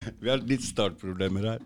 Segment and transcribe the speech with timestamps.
[0.00, 1.64] Vi har litt startproblemer her.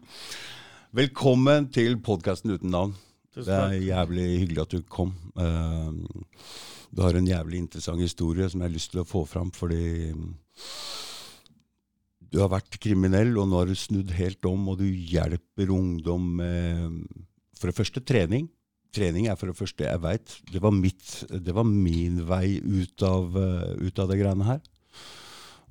[0.98, 2.94] Velkommen til podkasten uten navn.
[3.36, 5.12] Det er jævlig hyggelig at du kom.
[5.38, 5.92] Eh,
[6.94, 10.10] Du har en jævlig interessant historie som jeg har lyst til å få fram, fordi
[12.30, 16.28] du har vært kriminell, og nå har du snudd helt om, og du hjelper ungdom
[16.42, 17.06] med
[17.58, 18.48] for det første trening.
[18.94, 20.40] Trening er for det første jeg veit.
[20.50, 24.60] Det, var mitt- det var min vei ut av, eh, ut av det greiene her.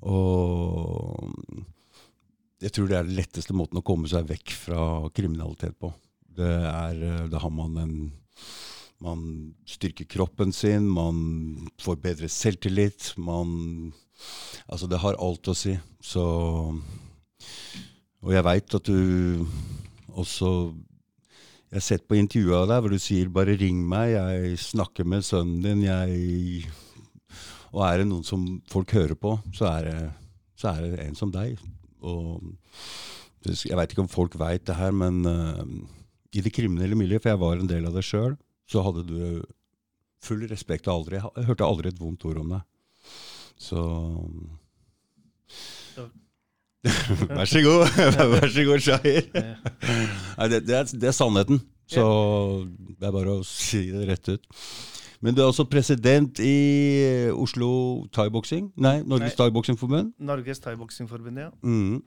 [0.04, 1.32] Og
[2.64, 4.84] jeg tror det er den letteste måten å komme seg vekk fra
[5.16, 5.91] kriminalitet på.
[6.34, 7.95] Det er, eh, da har man en
[9.03, 13.17] Man styrker kroppen sin, man får bedre selvtillit.
[13.17, 13.91] Man
[14.70, 15.77] Altså, det har alt å si.
[15.99, 16.23] Så
[18.23, 19.45] Og jeg veit at du
[20.14, 20.73] også
[21.67, 25.03] Jeg har sett på intervjuet av deg hvor du sier 'bare ring meg', jeg snakker
[25.03, 26.72] med sønnen din, jeg
[27.73, 30.14] Og er det noen som folk hører på, så er det,
[30.55, 31.58] så er det en som deg.
[32.03, 32.43] Og
[33.43, 35.63] jeg veit ikke om folk veit det her, men uh,
[36.34, 38.38] i det kriminelle miljøet, for jeg var en del av det sjøl,
[38.69, 39.44] så hadde du
[40.23, 42.61] full respekt og aldri Jeg hørte aldri et vondt ord om deg.
[43.59, 43.81] Så
[47.30, 47.86] Vær så god,
[48.33, 49.28] vær så god, Shahir.
[49.33, 51.61] Nei, det, det, er, det er sannheten.
[51.88, 52.03] Så
[52.67, 54.50] det er bare å si det rett ut.
[55.23, 56.53] Men du er også president i
[57.31, 57.69] Oslo
[58.11, 58.73] thaiboksing?
[58.83, 60.11] Nei, Norges thaiboksingforbund?
[60.19, 61.49] Norges thaiboksingforbund, ja.
[61.63, 62.02] Mm.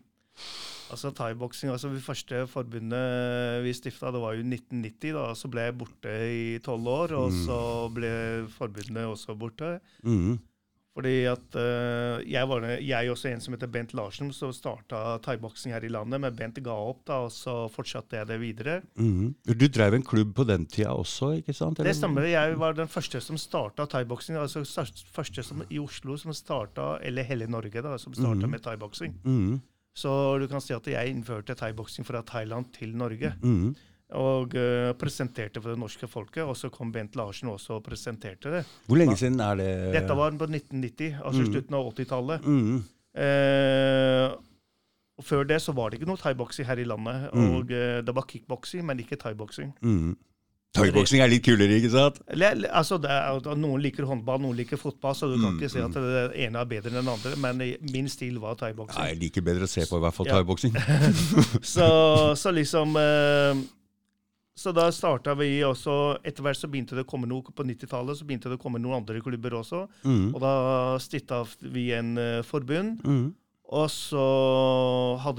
[0.93, 5.15] Altså thaiboksing, altså Det første forbundet vi stifta, det var jo 1990.
[5.17, 7.41] da, Så ble jeg borte i tolv år, og Mm.
[7.47, 8.13] så ble
[8.53, 9.81] forbundet også borte.
[10.05, 10.39] Mm.
[10.97, 15.75] Fordi at uh, jeg var jeg også en som heter Bent Larsen, som starta thaiboksing
[15.75, 16.23] her i landet.
[16.25, 18.79] Men Bent ga opp, da, og så fortsatte jeg det videre.
[18.97, 19.35] Mm.
[19.45, 21.83] Du drev en klubb på den tida også, ikke sant?
[21.85, 22.25] Det stemmer.
[22.31, 24.39] Jeg var den første som starta thaiboksing.
[24.41, 24.65] Altså
[25.13, 28.55] første som, i Oslo som starta, eller hele Norge, da, som starta mm.
[28.57, 29.19] med thaiboksing.
[29.27, 29.59] Mm.
[29.97, 33.35] Så du kan si at jeg innførte thaiboksing fra Thailand til Norge.
[33.45, 33.77] Mm.
[34.15, 36.45] Og uh, presenterte for det norske folket.
[36.47, 38.61] Og så kom Bent Larsen også og presenterte det.
[38.87, 39.71] Hvor lenge siden er det?
[39.97, 41.49] Dette var på 1990, altså mm.
[41.53, 42.47] slutten av 80-tallet.
[42.47, 42.77] mm.
[43.17, 44.37] Uh,
[45.25, 47.31] før det så var det ikke noe thaiboksing her i landet.
[47.33, 47.45] Mm.
[47.57, 49.71] Og uh, det var kickboksing, men ikke thaiboksing.
[49.81, 50.11] Mm.
[50.77, 52.19] Thaiboksing er litt kulere, ikke sant?
[52.37, 55.81] Altså det er, noen liker håndball, noen liker fotball, så du kan Mm, ikke si
[55.81, 57.33] at det ene er bedre enn den andre.
[57.41, 57.63] Men
[57.95, 59.07] min stil var Ja, thaiboksing.
[59.09, 60.35] jeg liker bedre å se på i hvert fall Ja.
[60.37, 60.77] thaiboksing.
[61.77, 61.89] Så,
[62.37, 63.63] så liksom eh,
[64.57, 68.17] Så da starta vi også Etter hvert så begynte det å komme noe på 90-tallet,
[68.17, 69.83] så begynte det å komme noen andre klubber også.
[70.07, 70.31] Mm.
[70.35, 70.53] Og da
[71.03, 73.03] stifta vi en uh, forbund.
[73.05, 73.27] Mm.
[73.77, 74.23] Og så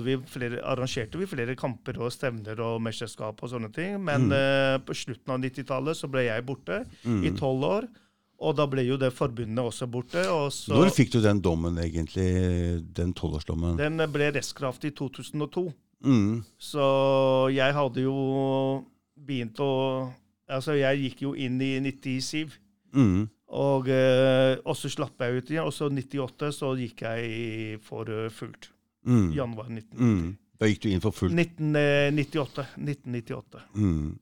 [0.04, 3.96] vi flere, arrangerte vi flere kamper og stevner og mesterskap og sånne ting.
[4.04, 4.34] Men Mm.
[4.36, 7.38] uh, på slutten av 90-tallet så ble jeg borte i Mm.
[7.40, 7.88] tolv år.
[8.40, 10.22] Og da ble jo det forbundet også borte.
[10.30, 12.84] Og så Når fikk du den dommen, egentlig?
[12.94, 13.78] Den tolvårsdommen?
[13.78, 15.74] Den ble rettskraftig i 2002.
[16.06, 16.44] Mm.
[16.60, 18.86] Så jeg hadde jo
[19.18, 19.74] begynt å
[20.48, 22.54] Altså, jeg gikk jo inn i 97.
[22.96, 23.26] Mm.
[23.60, 25.68] Og, eh, og så slapp jeg ut igjen.
[25.68, 28.70] Og så 98 så gikk jeg for eh, fullt.
[29.04, 29.26] Mm.
[29.36, 30.00] Januar 1990.
[30.00, 30.38] Mm.
[30.58, 31.36] Da gikk du inn for fullt.
[31.36, 32.66] 1998.
[32.80, 33.66] 1998.
[33.76, 34.16] Mm.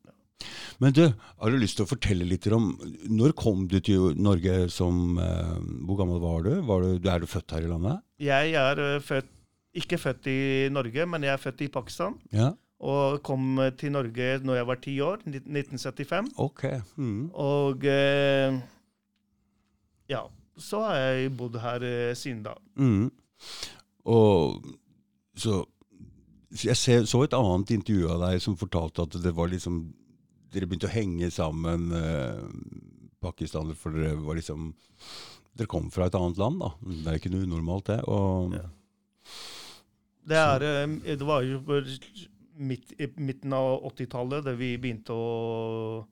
[0.84, 2.74] Men du, har du lyst til å fortelle litt om
[3.08, 5.56] Når kom du til Norge som eh,
[5.88, 6.52] Hvor gammel var du?
[6.68, 7.08] Var du?
[7.10, 8.04] Er du født her i landet?
[8.22, 9.32] Jeg er eh, født,
[9.76, 10.40] ikke født i
[10.76, 12.20] Norge, men jeg er født i Pakistan.
[12.36, 12.54] Ja.
[12.84, 16.34] Og kom til Norge når jeg var ti år, 1975.
[16.44, 16.66] Ok.
[17.00, 17.30] Mm.
[17.32, 18.58] Og eh,
[20.12, 20.26] ja,
[20.58, 22.56] så har jeg bodd her eh, siden da.
[22.76, 23.12] Mm.
[24.06, 24.60] Og
[25.36, 25.64] så
[26.56, 29.82] Jeg så et annet intervju av deg som fortalte at det var liksom
[30.54, 32.44] Dere begynte å henge sammen, eh,
[33.20, 34.70] pakistanere, for dere var liksom
[35.56, 36.70] Dere kom fra et annet land, da.
[36.80, 38.00] Det er ikke noe unormalt, det.
[38.08, 38.70] Og, Ja.
[40.26, 41.60] Det, er, eh, det var jo
[42.58, 46.06] midt, i midten av 80-tallet da vi begynte å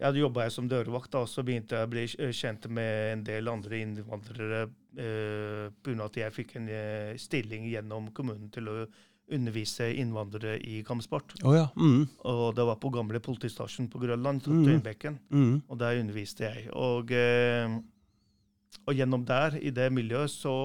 [0.00, 2.92] Ja, da jobba jeg som dørvakt, da, og så begynte jeg å bli kjent med
[3.10, 4.62] en del andre innvandrere
[4.96, 6.06] eh, pga.
[6.06, 8.76] at jeg fikk en eh, stilling gjennom kommunen til å
[9.30, 11.36] undervise innvandrere i kampsport.
[11.44, 11.68] Oh, ja.
[11.76, 12.08] Mm.
[12.32, 14.62] Og det var på gamle politistasjonen på Grønland, mm.
[14.64, 15.18] Tøyenbekken.
[15.30, 15.54] Mm.
[15.68, 16.70] Og der underviste jeg.
[16.72, 17.76] Og, eh,
[18.86, 20.56] og gjennom der, i det miljøet, så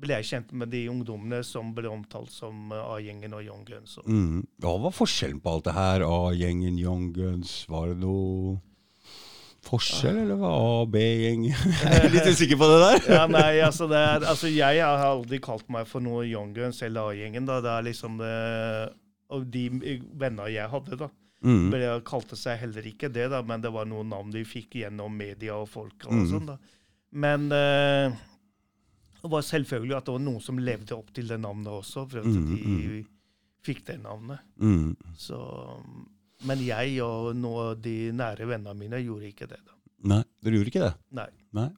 [0.00, 3.98] ble jeg kjent med de ungdommene som ble omtalt som eh, A-gjengen og Young Guns.
[4.06, 4.44] Mm.
[4.62, 6.04] Hva var forskjellen på alt det her?
[6.06, 8.58] A-gjengen, Young Guns, var det noe
[9.68, 11.44] forskjell, eller var A- og B-gjeng?
[11.84, 13.00] Jeg er litt usikker på det der.
[13.18, 16.80] ja, nei, altså, det er, altså Jeg har aldri kalt meg for noe Young Guns
[16.86, 17.46] eller A-gjengen.
[17.48, 18.34] da, Det er liksom det,
[19.34, 19.64] Og de
[20.16, 21.68] venner jeg hadde, da, Mm.
[21.70, 25.12] ble, kalte seg heller ikke det, da, men det var noen navn de fikk gjennom
[25.14, 25.94] media og folk.
[26.08, 26.24] og Mm.
[26.32, 26.56] sånn da.
[27.12, 28.10] Men eh,
[29.22, 32.20] Det var selvfølgelig at det var noen som levde opp til det navnet også, for
[32.22, 33.04] at Mm, de
[33.66, 34.38] fikk det navnet.
[34.62, 34.94] Mm.
[35.18, 35.38] Så,
[36.46, 39.58] men jeg og noen av de nære vennene mine gjorde ikke det.
[39.66, 39.74] da.
[40.14, 40.92] Nei, dere gjorde ikke det?
[41.18, 41.26] Nei.
[41.58, 41.68] Nei.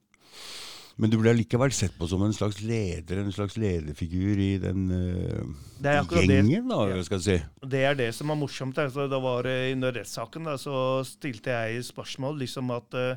[1.01, 4.83] Men du ble likevel sett på som en slags leder, en slags lederfigur i den
[4.93, 6.27] uh, er det.
[6.29, 6.99] gjengen, da, Ja.
[7.07, 7.69] skal jeg si.
[7.73, 8.77] Det er det som er morsomt.
[8.77, 13.17] Altså, det var Under rettssaken da, så stilte jeg spørsmål liksom at uh,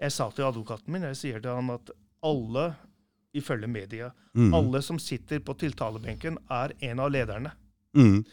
[0.00, 1.90] Jeg sa til advokaten min jeg sier til han at
[2.26, 2.74] alle,
[3.34, 4.54] ifølge media, Mm.
[4.54, 7.50] alle som sitter på tiltalebenken, er en av lederne.
[7.96, 8.24] Mm.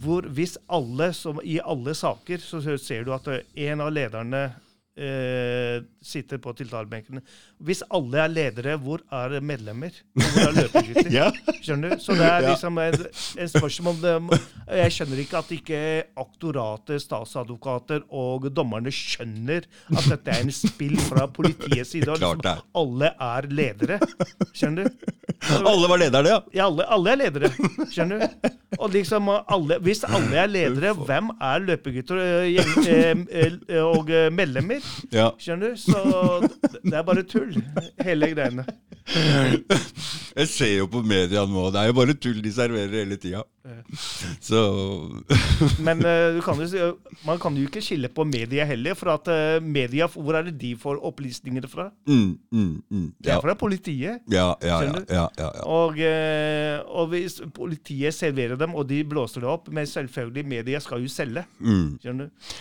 [0.00, 4.54] Hvor hvis alle som I alle saker så ser du at en av lederne
[4.96, 7.20] eh, sitter på tiltalebenkene.
[7.66, 9.94] Hvis alle er ledere, hvor er medlemmer?
[10.16, 11.10] Hvor er løpegutter?
[11.16, 11.28] Ja.
[11.62, 12.02] Skjønner du?
[12.02, 12.96] Så det er liksom en,
[13.42, 14.40] en spørsmål om det,
[14.80, 15.80] Jeg skjønner ikke at ikke
[16.22, 19.64] aktoratet, statsadvokater og dommerne skjønner
[19.96, 22.10] at dette er en spill fra politiets side.
[22.12, 23.98] og Klart Liksom, det alle er ledere.
[24.56, 25.14] Skjønner du?
[25.56, 26.38] Alle var lederne, ja.
[26.56, 27.50] Ja, alle, alle er ledere.
[27.92, 28.52] Skjønner du?
[28.82, 32.20] Og liksom, alle, hvis alle er ledere, hvem er løpegutter
[32.50, 33.12] gjeng- eh,
[33.46, 34.82] eh, og eh, medlemmer?
[35.12, 35.30] Ja.
[35.38, 35.80] Skjønner du?
[35.80, 37.56] Så det er bare tull,
[38.04, 38.64] hele greiene.
[40.36, 43.44] Jeg ser jo på media nå, det er jo bare tull de serverer hele tida.
[44.42, 44.58] Så
[45.82, 45.98] Men
[46.34, 46.90] du kan jo,
[47.26, 50.56] man kan jo ikke skille på media heller, for at eh, media, hvor er det
[50.60, 51.88] de får opplysningene fra?
[52.06, 53.06] mm, mm, mm.
[53.22, 53.36] Det Ja.
[53.38, 54.20] er fra politiet.
[54.30, 54.80] Ja, ja,
[55.10, 55.50] ja, ja.
[55.66, 60.80] Og, eh, og hvis politiet serverer dem, og de blåser det opp, men selvfølgelig, media
[60.80, 61.44] skal jo selge.
[61.60, 61.98] Mm.
[62.02, 62.56] Skjønner du?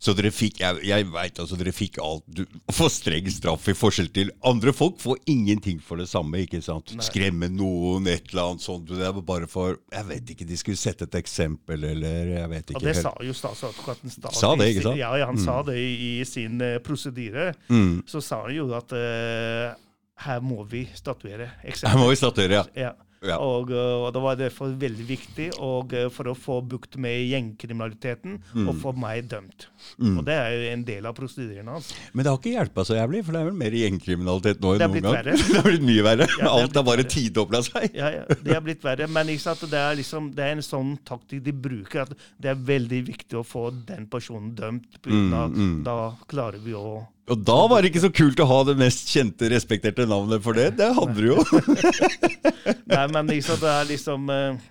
[0.00, 2.40] Så dere fikk jeg, jeg vet altså, dere fikk alt du
[2.72, 4.96] får streng straff i forskjell til andre folk.
[5.02, 6.40] Får ingenting for det samme.
[6.40, 6.94] ikke sant?
[6.96, 7.04] Nei.
[7.04, 8.88] Skremme noen, et eller annet sånt.
[8.88, 12.72] Det var bare for Jeg vet ikke, de skulle sette et eksempel, eller jeg vet
[12.72, 12.80] ikke.
[12.80, 13.04] Og det helt.
[13.04, 15.00] sa jo statsadvokaten Sa det, ikke sant?
[15.02, 17.50] Ja, han sa det i, i sin uh, prosedyre.
[17.68, 18.00] Mm.
[18.08, 19.76] Så sa han jo at uh,
[20.24, 21.92] her må vi statuere eksempel.
[21.92, 22.88] Her må vi statuere, ja.
[22.88, 22.96] Ja.
[23.22, 23.36] Ja.
[23.36, 27.18] Og, eh, og det var derfor veldig viktig og, eh, for å få bukt med
[27.28, 29.66] gjengkriminaliteten og få meg dømt.
[30.00, 30.14] Mm.
[30.18, 31.90] Og det er jo en del av prosedyrene hans.
[32.14, 34.84] Men det har ikke hjulpet så jævlig, for det er vel mer gjengkriminalitet nå enn
[34.86, 35.18] noen gang.
[35.18, 35.36] verre.
[35.50, 36.28] det har blitt mye verre.
[36.40, 37.90] Ja, Alt har bare tidobla seg.
[38.00, 39.08] Ja, ja, Det har blitt verre.
[39.12, 39.66] Men ikke sant?
[39.70, 42.06] Det, er liksom, det er en sånn taktikk de bruker.
[42.08, 44.88] at Det er veldig viktig å få den personen dømt.
[45.02, 45.84] på grunn av- Mm, mm.
[45.84, 49.10] Da klarer vi å Og da var det ikke så kult å ha det mest
[49.12, 50.72] kjente, respekterte navnet for det.
[50.80, 51.44] Det hadde du jo.
[52.90, 54.64] Nei, men liksom, det er liksom eh,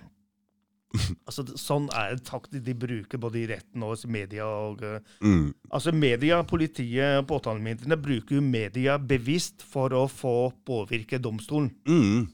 [1.30, 4.48] altså, Sånn er det taktikk de bruker både i retten og i media.
[4.48, 5.54] og eh, Mm.
[5.72, 11.72] altså Media, politiet, og påtalemyndighetene bruker jo media bevisst for å få påvirke domstolen.
[11.88, 12.28] Mm.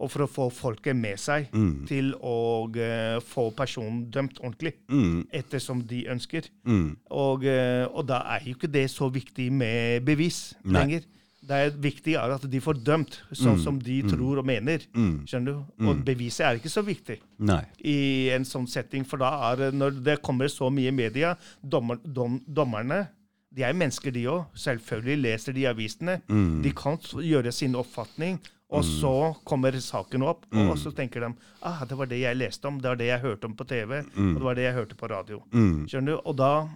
[0.00, 1.86] Og for å få folket med seg Mm.
[1.86, 4.72] til å uh, få personen dømt ordentlig.
[4.88, 5.26] Mm.
[5.30, 6.48] Ettersom de ønsker.
[6.64, 6.96] Mm.
[7.10, 10.72] Og, uh, og da er jo ikke det så viktig med bevis Nei.
[10.80, 11.02] lenger.
[11.42, 13.62] Det er viktig er at de får dømt sånn Mm.
[13.64, 14.78] som de tror og mener.
[14.94, 15.24] Mm.
[15.26, 15.86] Skjønner du?
[15.88, 17.62] Og beviset er ikke så viktig Nei.
[17.84, 21.96] i en sånn setting, for da er når det kommer så mye i media dommer,
[22.04, 23.08] dom, Dommerne
[23.52, 24.44] de er mennesker, de òg.
[24.54, 26.20] Selvfølgelig leser de avisene.
[26.28, 26.62] Mm.
[26.62, 28.38] De kan gjøre sin oppfatning.
[28.70, 30.70] Og så kommer saken opp, Mm.
[30.70, 33.20] og så tenker de ah, det var det jeg leste om, det var det jeg
[33.20, 35.42] hørte om på TV, og det var det jeg hørte på radio.
[35.52, 35.88] Mm.
[35.90, 36.20] Skjønner du?
[36.24, 36.68] Og da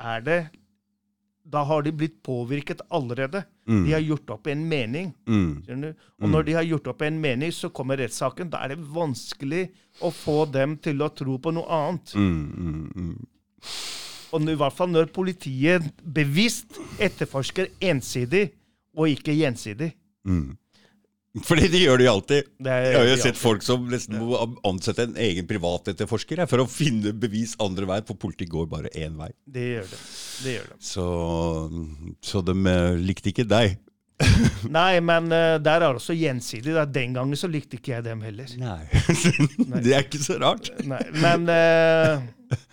[0.00, 0.50] er det
[1.46, 3.44] Da har de blitt påvirket allerede.
[3.68, 3.84] Mm.
[3.84, 5.10] De har gjort opp en mening.
[5.28, 5.92] Mm.
[6.22, 8.48] Og når de har gjort opp en mening, så kommer rettssaken.
[8.48, 9.68] Da er det vanskelig
[10.00, 12.14] å få dem til å tro på noe annet.
[12.16, 12.54] Mm.
[12.56, 12.92] Mm.
[12.96, 13.26] Mm.
[14.32, 18.46] Og i hvert fall når politiet bevisst etterforsker ensidig
[18.96, 19.92] og ikke gjensidig.
[21.42, 22.50] Fordi de gjør det jo alltid.
[22.62, 24.38] Det Jeg har jo sett folk som nesten må
[24.68, 29.16] ansette en egen privatetterforsker for å finne bevis andre veien, for politiet går bare én
[29.18, 29.32] vei.
[29.42, 29.98] Det gjør det.
[30.44, 30.78] det, gjør det.
[30.86, 31.08] Så,
[32.22, 33.80] så de eh, likte ikke deg.
[34.78, 36.70] Nei, men uh, der er det også gjensidig.
[36.76, 36.84] Da.
[36.86, 38.50] Den gangen så likte ikke jeg dem heller.
[38.60, 38.84] Nei.
[39.84, 40.70] det er ikke så rart.
[40.86, 42.22] Nei, men uh,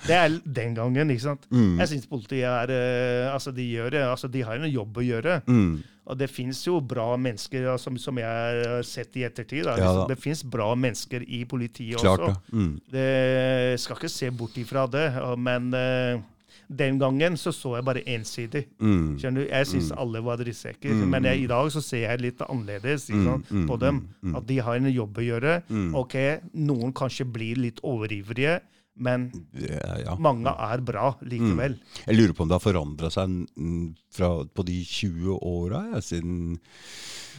[0.06, 1.50] det er den gangen, ikke sant.
[1.50, 1.80] Mm.
[1.82, 4.06] Jeg syns politiet er uh, Altså, de gjør det.
[4.06, 5.40] Altså, de har en jobb å gjøre.
[5.50, 5.74] Mm.
[6.10, 9.64] Og det fins jo bra mennesker, ja, som, som jeg har sett i ettertid.
[9.68, 9.76] Da.
[9.78, 10.08] Ja, da.
[10.10, 12.40] det fins bra mennesker i politiet Klart også.
[12.50, 12.58] det.
[12.58, 12.72] Mm.
[12.92, 15.06] Det skal ikke se bort ifra det.
[15.38, 16.24] Men uh,
[16.72, 18.64] den gangen så så jeg bare ensidig.
[18.82, 19.14] Mm.
[19.22, 19.48] Skjønner du?
[19.52, 20.90] Jeg syns alle var drittsekker.
[20.98, 21.06] Mm.
[21.14, 24.02] Men jeg, i dag så ser jeg litt annerledes Mm, mm, på dem.
[24.02, 24.36] mm, mm.
[24.42, 25.56] At de har en jobb å gjøre.
[25.70, 25.90] Mm.
[26.02, 26.16] Ok,
[26.56, 28.58] noen kanskje blir litt overivrige,
[28.96, 30.16] men Ja, ja.
[30.20, 31.78] mange er bra likevel.
[32.06, 36.02] Jeg lurer på om det har forandra seg mm, fra, på de 20 åra ja,
[36.04, 36.60] siden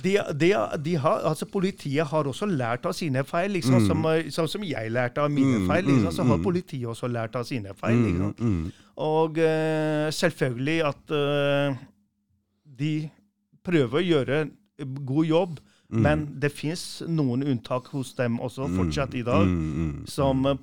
[0.02, 0.48] De, de,
[0.82, 3.86] de har, altså Politiet har også lært av sine feil, liksom, Mm.
[3.86, 5.84] som, eh, sånn som jeg lærte av mine Mm, feil.
[5.84, 7.96] Liksom, så har mm, politiet også lært av sine feil.
[8.00, 8.34] mm, Liksom.
[8.40, 11.76] mm, Og uh, selvfølgelig at uh,
[12.78, 13.10] de
[13.64, 14.50] prøver å gjøre
[15.04, 15.60] god jobb,
[15.92, 20.56] Men det fins noen unntak hos dem også fortsatt i dag, Mm, mm, som eh,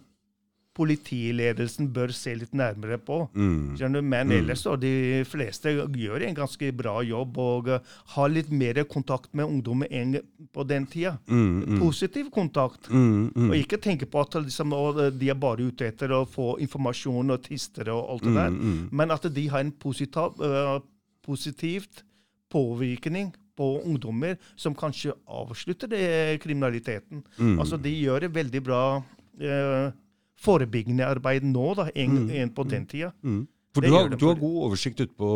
[0.80, 3.22] politiledelsen bør se litt nærmere på.
[3.34, 4.00] mm?
[4.08, 8.82] Men ellers så de fleste gjør en ganske bra jobb og uh, har litt mer
[8.90, 10.18] kontakt med ungdom enn
[10.56, 11.18] på den tida.
[11.28, 12.90] mm, mm, Positiv kontakt.
[12.90, 14.76] mm, mm, Og ikke tenke på at liksom,
[15.20, 18.50] de er bare ute etter å få informasjon og tister og alt det der.
[18.50, 18.90] mm, mm.
[18.92, 20.80] Men at de har en positiv, uh,
[21.26, 22.04] positivt
[22.50, 27.24] påvirkning på ungdommer som kanskje avslutter det kriminaliteten.
[27.38, 27.58] Mm.
[27.60, 28.84] Altså, de gjør det veldig bra
[29.42, 29.90] øh,
[30.40, 32.30] forebyggende arbeid nå da, enn Mm.
[32.42, 33.12] en på den tida.
[33.24, 33.48] Mm.
[33.74, 35.30] For du har, du har god oversikt ute på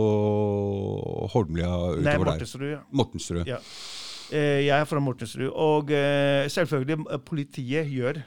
[1.34, 2.20] Holmlia Nei, utover der.
[2.24, 2.80] Mortensrud, ja.
[2.92, 3.48] Mortensrud.
[3.48, 3.60] Ja.
[4.34, 5.52] Eh, Jeg er fra Mortensrud.
[5.54, 8.24] Og eh, selvfølgelig, eh, politiet gjør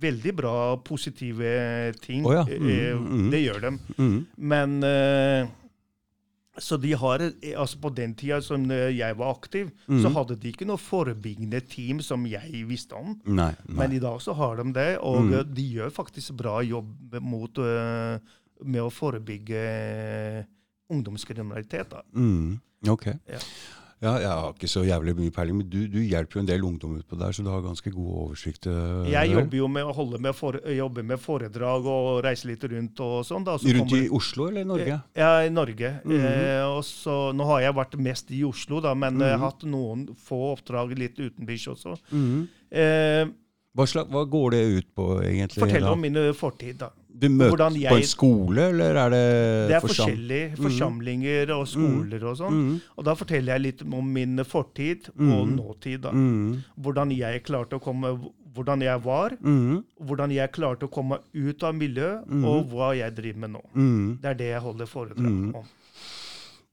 [0.00, 2.24] veldig bra positive ting.
[2.24, 2.44] Oh, ja.
[2.48, 3.30] Eh, Mm, mm.
[3.30, 3.70] Det gjør de.
[3.98, 4.26] Mm.
[4.38, 4.78] Men
[6.60, 7.18] Så de har
[7.56, 10.02] Altså, på den tida som eh, jeg var aktiv, Mm.
[10.02, 13.14] så hadde de ikke noe forebyggende team som jeg visste om.
[13.24, 13.54] Nei.
[13.66, 13.76] nei.
[13.80, 15.54] Men i dag så har de det, og Mm.
[15.54, 18.18] de gjør faktisk bra jobb mot eh,
[18.62, 20.44] med å forebygge
[20.90, 21.88] ungdomskriminalitet.
[21.90, 22.02] da.
[22.14, 22.60] Mm.
[22.88, 23.06] Ok.
[23.28, 23.38] Ja.
[24.00, 26.62] Ja, jeg har ikke så jævlig mye peiling, men du, du hjelper jo en del
[26.64, 28.64] ungdom utpå der, så du har ganske god oversikt.
[28.66, 32.64] Uh, Jeg jobber jo med å holde med, for, jobber med foredrag og reise litt
[32.64, 33.44] rundt og sånn.
[33.44, 33.58] da.
[33.60, 34.96] Så Rundt i Oslo eller Norge?
[35.20, 35.92] Ja, i Norge.
[36.06, 36.16] Mhm.
[36.30, 39.38] eh, og så, nå har jeg vært mest i Oslo, da, men jeg Mhm.
[39.38, 41.98] har hatt noen få oppdrag litt utenbys også.
[42.10, 42.48] Mhm.
[42.72, 43.26] Eh,
[43.76, 45.60] Hva, slag, hva går det ut på, egentlig?
[45.62, 46.88] fortell om min eh, fortid, da.
[47.18, 51.66] Du møter jeg, på en skole, eller er det Det er forsam- forskjellige forsamlinger og
[51.68, 52.52] skoler og sånn.
[52.52, 52.80] Mm.
[52.96, 55.56] Og da forteller jeg litt om min fortid og Mhm.
[55.56, 56.00] nåtid.
[56.00, 56.10] da.
[56.12, 56.62] Mhm.
[56.80, 59.84] Hvordan jeg klarte å komme Hvordan jeg var, Mhm.
[60.02, 62.44] hvordan jeg klarte å komme ut av miljøet, Mhm.
[62.44, 63.62] og hva jeg driver med nå.
[63.76, 64.20] Mhm.
[64.20, 65.54] Det er det jeg holder foredrag Mhm.
[65.54, 65.64] om.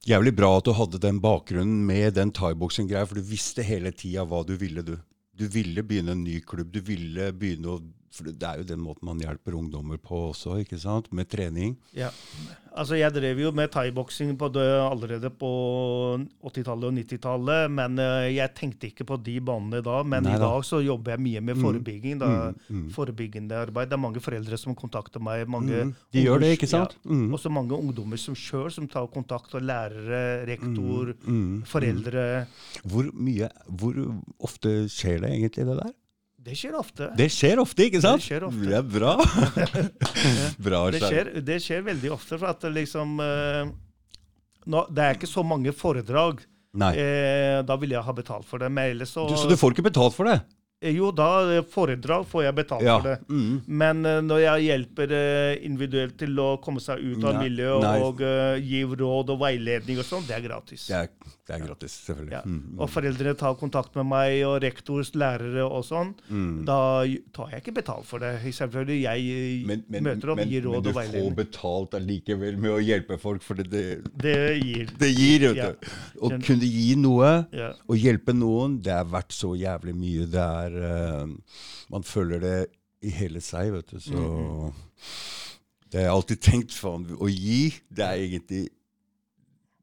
[0.08, 4.26] Jævlig bra at du hadde den bakgrunnen med den thaiboksing-greia, for du visste hele tida
[4.26, 4.98] hva du ville, du.
[5.36, 6.72] Du ville begynne en ny klubb.
[6.72, 7.82] Du ville begynne å
[8.14, 11.10] For det er jo den måten man hjelper ungdommer på også, ikke sant?
[11.14, 11.76] Med trening.
[11.96, 12.10] Ja.
[12.78, 15.50] Altså, jeg drev jo med thaiboksing allerede på
[16.46, 20.04] 80-tallet og 90-tallet, men eh, jeg tenkte ikke på de banene da.
[20.04, 21.64] Men Nei i dag så jobber jeg mye med Mm.
[21.64, 22.20] forebygging.
[22.20, 22.28] da.
[22.28, 22.90] Mm, mm.
[22.94, 23.90] Forebyggende arbeid.
[23.90, 25.48] Det er mange foreldre som kontakter meg.
[25.48, 25.94] mange mm.
[26.14, 26.96] De gjør det, ikke sant?
[27.04, 27.12] Ja.
[27.12, 27.34] Mhm.
[27.34, 31.14] Også mange ungdommer som sjøl som tar kontakt, og lærere, rektor,
[31.66, 32.48] foreldre.
[32.86, 33.94] Hvor mye Hvor
[34.40, 35.94] ofte skjer det egentlig, det der?
[36.48, 37.10] Det skjer ofte.
[37.20, 38.22] Det skjer ofte, ikke sant?
[38.22, 38.68] Det skjer ofte.
[38.70, 39.16] Det er bra.
[40.70, 43.74] bra Det skjer, det skjer veldig ofte, for at liksom eh,
[44.72, 46.46] nå, Det er ikke så mange foredrag.
[46.78, 48.72] Eh, da vil jeg ha betalt for det.
[49.10, 50.40] Så Du, så du får ikke betalt for det?
[50.80, 53.00] Eh, Jo, da eh, foredrag får jeg betalt Ja.
[53.00, 53.16] for det.
[53.34, 53.62] Mm.
[53.66, 57.82] Men uh, når jeg hjelper uh, individuelt til å komme seg ut av Nei, miljøet
[57.82, 57.96] nei.
[58.06, 60.86] og uh, gi råd og veiledning og sånn, det er gratis.
[60.92, 61.10] Det er,
[61.50, 62.36] det er gratis, selvfølgelig.
[62.36, 62.42] Ja.
[62.46, 62.76] Mm.
[62.78, 66.14] Og foreldrene tar kontakt med meg, og rektors lærere og sånn.
[66.30, 66.62] Mhm.
[66.70, 66.78] Da
[67.34, 68.36] tar jeg ikke betalt for det.
[68.54, 72.80] Selvfølgelig, jeg Men, men, møter opp, men, gir men du får betalt allikevel med å
[72.84, 73.72] hjelpe folk, for det,
[74.14, 74.94] det, gir.
[75.00, 75.72] det gir, vet Ja.
[75.74, 75.90] du.
[76.22, 77.34] Å kunne gi noe,
[77.88, 80.26] og hjelpe noen, det er verdt så jævlig mye.
[80.30, 81.28] Det er eh,
[81.90, 82.58] Man føler det
[83.06, 84.00] i hele seg, vet du.
[84.00, 84.74] Så Mhm.
[85.88, 87.06] Det har jeg alltid tenkt, faen.
[87.16, 88.66] Å gi, det er egentlig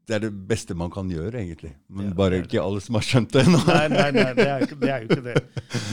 [0.04, 1.70] det er det beste man kan gjøre, egentlig.
[1.88, 3.60] Men Ja, bare er ikke alle som har skjønt det ennå.
[3.64, 5.42] Nei, nei, nei det, er, ikke- det er jo ikke det.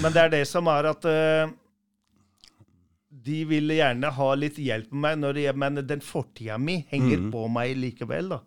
[0.04, 1.54] Men det er det som er at uh,
[3.24, 7.20] De vil gjerne ha litt hjelp med meg, når de, men den fortida mi henger
[7.24, 7.32] mm.
[7.32, 8.30] på meg likevel.
[8.36, 8.42] da.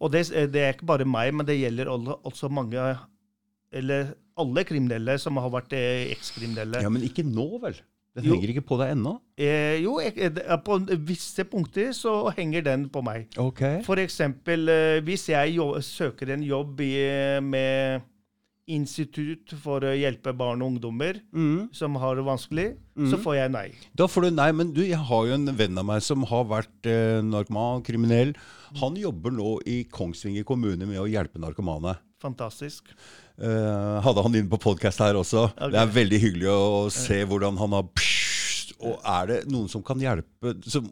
[0.00, 2.96] Og det, det er ikke bare meg, men det gjelder også mange
[3.72, 6.82] Eller alle kriminelle som har vært eh, ekskriminelle.
[6.84, 7.78] Ja, men ikke nå, vel?
[8.18, 8.34] Den Jo.
[8.34, 9.12] henger ikke på deg ennå?
[9.38, 13.28] Eh, jo, jeg, eh, på visse punkter så henger den på meg.
[13.38, 13.84] Okay.
[13.86, 16.94] For eksempel eh, hvis jeg jobb, søker en jobb i,
[17.46, 18.02] med
[18.70, 21.70] Institutt for å hjelpe barn og ungdommer mm.
[21.74, 22.66] som har det vanskelig,
[22.98, 23.22] så Mhm.
[23.24, 23.64] får jeg nei.
[23.98, 26.44] Da får du nei, men du, jeg har jo en venn av meg som har
[26.46, 28.34] vært eh, narkoman, kriminell.
[28.78, 31.96] Han jobber nå i Kongsvinger kommune med å hjelpe narkomane.
[32.22, 32.92] Fantastisk.
[33.40, 35.46] Eh, hadde han inne på podkast her også.
[35.54, 35.70] Okay.
[35.72, 39.82] Det er veldig hyggelig å se hvordan han har pssst, Og er det noen som
[39.84, 40.86] kan hjelpe som,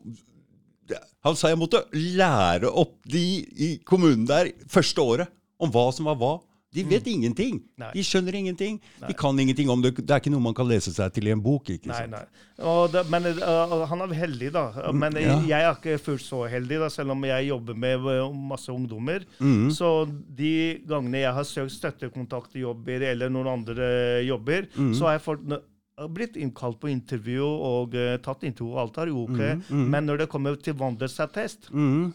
[0.88, 3.22] det- Han sa jeg måtte lære opp de
[3.56, 5.28] i kommunen der første året
[5.60, 6.34] om hva som var hva.
[6.74, 7.54] De vet ingenting.
[7.62, 7.68] Mm.
[7.80, 7.90] Nei.
[7.94, 8.74] De skjønner ingenting.
[9.00, 9.08] Nei.
[9.08, 9.94] De kan ingenting om det.
[9.96, 11.70] Det er ikke noe man kan lese seg til i en bok.
[11.72, 12.10] ikke Nei, sant?
[12.12, 12.44] nei.
[12.68, 14.64] Og det, men uh, han er heldig, da.
[14.92, 15.38] Men Mm, ja.
[15.48, 19.24] jeg er ikke fullt så heldig, da, selv om jeg jobber med uh, masse ungdommer.
[19.40, 19.70] Mm.
[19.72, 19.88] Så
[20.36, 20.52] de
[20.86, 24.94] gangene jeg har søkt støttekontaktjobber eller noen andre jobber, Mhm.
[24.94, 25.62] så har jeg fått
[26.14, 29.40] blitt innkalt på intervju og uh, tatt intervju, og alt er jo ok.
[29.72, 32.12] Men når det kommer til vandelsattest, Mhm.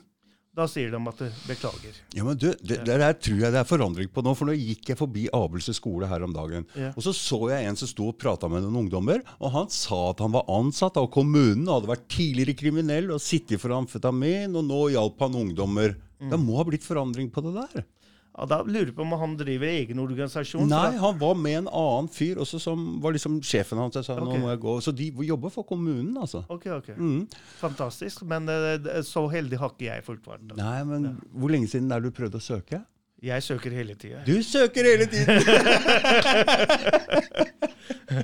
[0.54, 1.96] Da sier de at de beklager.
[2.14, 4.36] Ja, men du, det, det der tror jeg det er forandring på nå.
[4.38, 6.68] For nå gikk jeg forbi Abelse skole her om dagen.
[6.78, 6.92] Ja.
[6.94, 9.24] Og så så jeg en som sto og prata med noen ungdommer.
[9.40, 13.24] Og han sa at han var ansatt av kommunen, og hadde vært tidligere kriminell og
[13.24, 15.98] sittet for amfetamin, og nå hjalp han ungdommer.
[16.22, 16.30] Mm.
[16.36, 17.88] Det må ha blitt forandring på det der.
[18.34, 20.66] Ja, da lurer jeg på om han driver egen organisasjon.
[20.70, 24.00] Nei, han var med en annen fyr også som var liksom sjefen hans.
[24.00, 24.74] Jeg sa nå må jeg gå.
[24.82, 26.42] Så de jobber for kommunen, altså.
[26.54, 26.90] Ok, ok.
[26.98, 27.28] Mm.
[27.60, 28.26] Fantastisk.
[28.30, 30.58] Men eh, så heldig har ikke jeg fulgt vært.
[30.58, 32.82] Nei, men hvor lenge siden er du prøvd å søke?
[33.24, 34.20] Jeg søker hele tida.
[34.28, 35.40] Du søker hele tiden!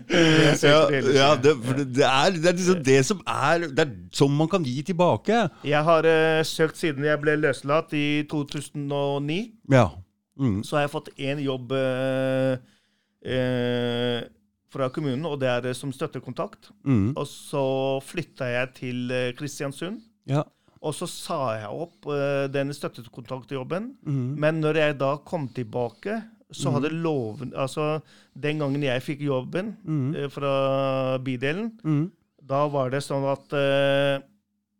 [0.09, 1.43] Ja, søker hele tiden.
[1.43, 4.49] det, for det, det, er, det er liksom det som er Det er sånn man
[4.51, 5.39] kan gi tilbake.
[5.67, 9.39] Jeg har uh, søkt siden jeg ble løslatt i 2009.
[9.71, 9.87] Ja.
[10.39, 10.59] Mm.
[10.67, 12.59] Så har jeg fått én jobb uh,
[13.23, 14.19] uh,
[14.69, 16.71] fra kommunen, og det er som støttekontakt.
[16.83, 17.15] Mm.
[17.15, 17.65] Og så
[18.05, 20.03] flytta jeg til Kristiansund.
[20.29, 20.43] Ja.
[20.81, 23.89] Og så sa jeg opp uh, den støttekontaktjobben.
[24.07, 24.35] Mm.
[24.39, 26.21] Men når jeg da kom tilbake,
[26.51, 27.99] så hadde loven Altså,
[28.33, 30.15] den gangen jeg fikk jobben Mm.
[30.15, 32.11] uh, fra bydelen, Mm.
[32.41, 34.23] da var det sånn at uh,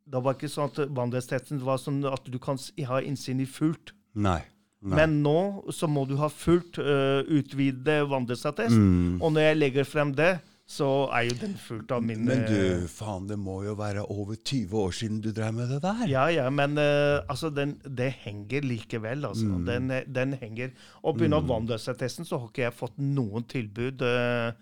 [0.10, 3.46] Da var det ikke sånn at vandelstesten var sånn at du kan ha innsyn i
[3.46, 3.92] fullt.
[4.16, 4.42] Nei.
[4.82, 4.96] Nei.
[4.96, 8.74] Men nå så må du ha fullt uh, utvidet vandelsattest.
[8.74, 9.20] mm.
[9.22, 10.40] Og når jeg legger frem det,
[10.70, 12.50] så er jo den fullt av min Men eh,
[12.84, 16.04] du, faen, det må jo være over 20 år siden du drev med det der.
[16.12, 19.26] Ja, ja, men uh, altså, den, det henger likevel.
[19.26, 19.48] Altså.
[19.50, 19.66] Mm.
[19.66, 20.76] Den, den henger.
[21.02, 21.40] Og pga.
[21.40, 21.50] mm.
[21.50, 24.06] vandelsattesten så har ikke jeg fått noen tilbud.
[24.06, 24.54] Uh,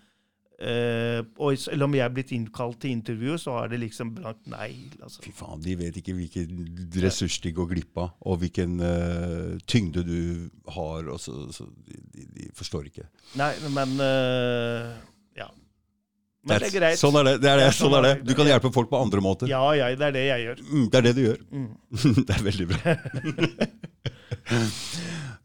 [0.64, 4.48] uh, og selv om jeg er blitt innkalt til intervju, så er det liksom blankt
[4.48, 4.72] nei.
[5.02, 5.20] Altså.
[5.28, 6.66] Fy faen, de vet ikke hvilken
[7.04, 11.04] ressurs de går glipp av, og hvilken eh, tyngde du har.
[11.04, 13.10] Og så, så de, de, forstår ikke.
[13.36, 14.92] Nei, men eh,
[15.44, 15.52] Ja.
[16.48, 17.00] Men det er greit.
[17.00, 17.34] Sånn er det.
[17.42, 17.66] det, er det.
[17.68, 18.14] Ja, Sånn er det.
[18.26, 19.50] Du kan hjelpe folk på andre måter.
[19.50, 20.62] Ja, ja, det er det jeg gjør.
[20.68, 21.40] Mm, det er det du gjør.
[21.52, 21.68] Mm.
[22.26, 22.80] det er veldig bra.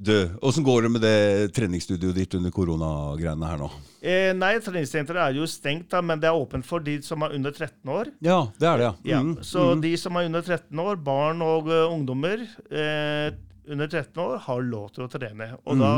[0.09, 1.17] du, åssen går det med det
[1.55, 3.69] treningsstudioet ditt under koronagreiene her nå?
[4.03, 7.35] Eh, nei, treningssenteret er jo stengt, da, men det er åpent for de som er
[7.37, 8.11] under 13 år.
[8.23, 8.93] Ja, det er det, ja.
[9.15, 9.81] Ja, Mm, så mm.
[9.85, 13.29] de som er under 13 år, barn og uh, ungdommer eh,
[13.69, 15.51] under 13 år, har lov til å trene.
[15.65, 15.91] Og, da,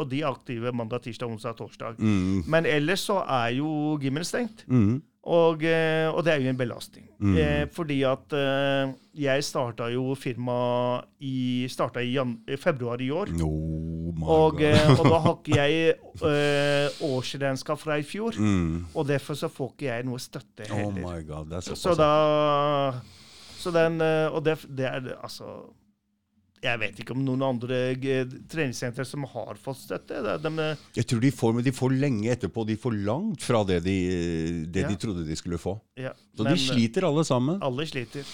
[0.00, 1.98] og de er aktive mandag, tirsdag, onsdag, torsdag.
[2.00, 4.64] Mm, Men ellers så er jo gymmen stengt.
[4.68, 7.04] mm, Og, eh, og det er jo en belastning.
[7.20, 7.34] Mm.
[7.36, 13.28] Eh, fordi at eh, jeg starta jo firma i, i, jan i februar i år.
[13.36, 13.50] No,
[14.24, 15.92] Og, eh, og da har ikke jeg
[16.24, 18.32] eh, årsregnskap fra i fjor.
[18.38, 18.86] mm.
[18.94, 21.04] Og derfor så får ikke jeg noe støtte Oh heller.
[21.04, 21.82] my god, såpass.
[21.84, 22.92] Så da
[23.60, 25.68] Så den eh, Og det, det er altså
[26.62, 27.76] Jeg vet ikke om noen andre
[28.52, 30.18] treningssentre som har fått støtte.
[30.26, 32.66] De, de, eh, Jeg tror de får, men de får lenge etterpå.
[32.68, 33.94] De får langt fra det de,
[34.68, 34.88] det Ja.
[34.88, 35.80] de trodde de skulle få.
[35.96, 37.56] ja, Så men, de sliter alle sammen.
[37.56, 38.24] eh, Alle sliter.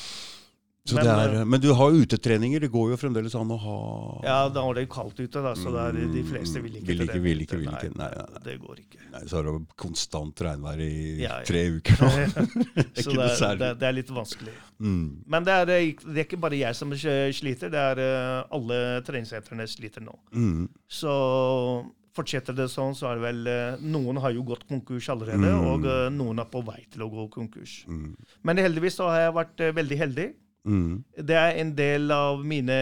[0.87, 2.61] Så men, er, eh, men du har utetreninger.
[2.62, 3.79] Det går jo fremdeles an å ha
[4.22, 7.03] Ja, da var det kaldt ute, da, så det er, de fleste vil ikke Vil
[7.07, 7.90] ikke, vil ikke, vil ikke.
[7.99, 8.42] Nei, nei, nei.
[8.44, 9.01] Det går ikke.
[9.16, 10.90] Nei, Så har det konstant regnvær i
[11.25, 11.44] Ja, ja.
[11.49, 12.12] tre uker nå.
[13.03, 14.55] så det er, det, det er litt vanskelig.
[14.79, 15.03] Mm.
[15.27, 19.66] Men det er, det er ikke bare jeg som sliter, det er eh, alle treningssentrene
[19.70, 20.14] sliter nå.
[20.38, 20.66] Mm.
[20.87, 21.12] Så
[22.16, 25.66] fortsetter det sånn, så er det vel eh, Noen har jo gått konkurs allerede, Mm.
[25.75, 27.81] og noen er på vei til å gå konkurs.
[27.90, 28.14] Mm.
[28.46, 30.29] Men heldigvis så har jeg vært veldig heldig.
[30.66, 31.05] Mm.
[31.31, 32.76] Det er en del av mine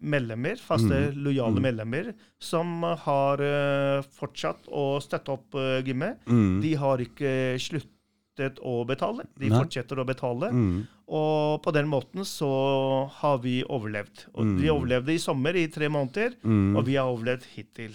[0.00, 1.22] medlemmer, faste, Mm.
[1.24, 1.62] lojale Mm.
[1.62, 6.18] medlemmer, som har uh, fortsatt å støtte opp uh, gymmet.
[6.26, 6.60] Mm.
[6.60, 7.32] De har ikke
[7.62, 9.26] sluttet å betale.
[9.38, 9.58] De Nei.
[9.58, 10.50] fortsetter å betale.
[10.50, 10.86] Mm.
[11.12, 14.26] Og på den måten så har vi overlevd.
[14.34, 14.58] Og.
[14.58, 16.34] Vi overlevde i sommer i tre måneder.
[16.76, 17.92] Og vi har overlevd hittil.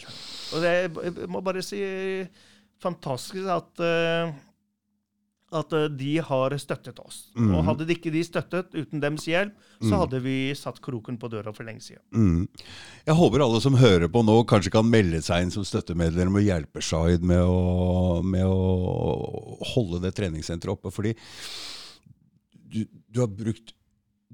[0.54, 1.82] Og det, jeg må bare si
[2.80, 4.32] fantastisk at, eh,
[5.56, 7.30] at eh, de har støttet oss.
[7.38, 7.54] Mm.
[7.56, 10.00] Og hadde de ikke de støttet uten deres hjelp, så Mm.
[10.02, 12.02] hadde vi satt kroken på døra for lenge siden.
[12.12, 12.48] Mm.
[13.06, 16.44] Jeg håper alle som hører på nå, kanskje kan melde seg inn som støttemedlem og
[16.44, 20.92] hjelpe Shahid med å, med å holde det treningssenteret oppe.
[20.92, 21.14] Fordi
[22.68, 23.72] du, du, har brukt,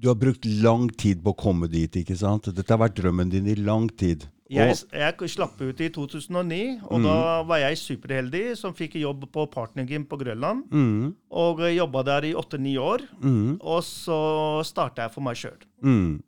[0.00, 2.48] du har brukt lang tid på å komme dit, ikke sant?
[2.54, 4.26] Dette har vært drømmen din i lang tid.
[4.54, 7.04] Jeg, jeg slapp ut i 2009, og Mm.
[7.08, 10.64] da var jeg superheldig som fikk jobb på Partnergym på Grønland.
[10.70, 11.14] Mm.
[11.30, 13.02] Og jobba der i åtte-ni år.
[13.22, 13.58] Mm.
[13.60, 15.58] Og så starta jeg for meg sjøl.
[15.82, 16.22] Mm.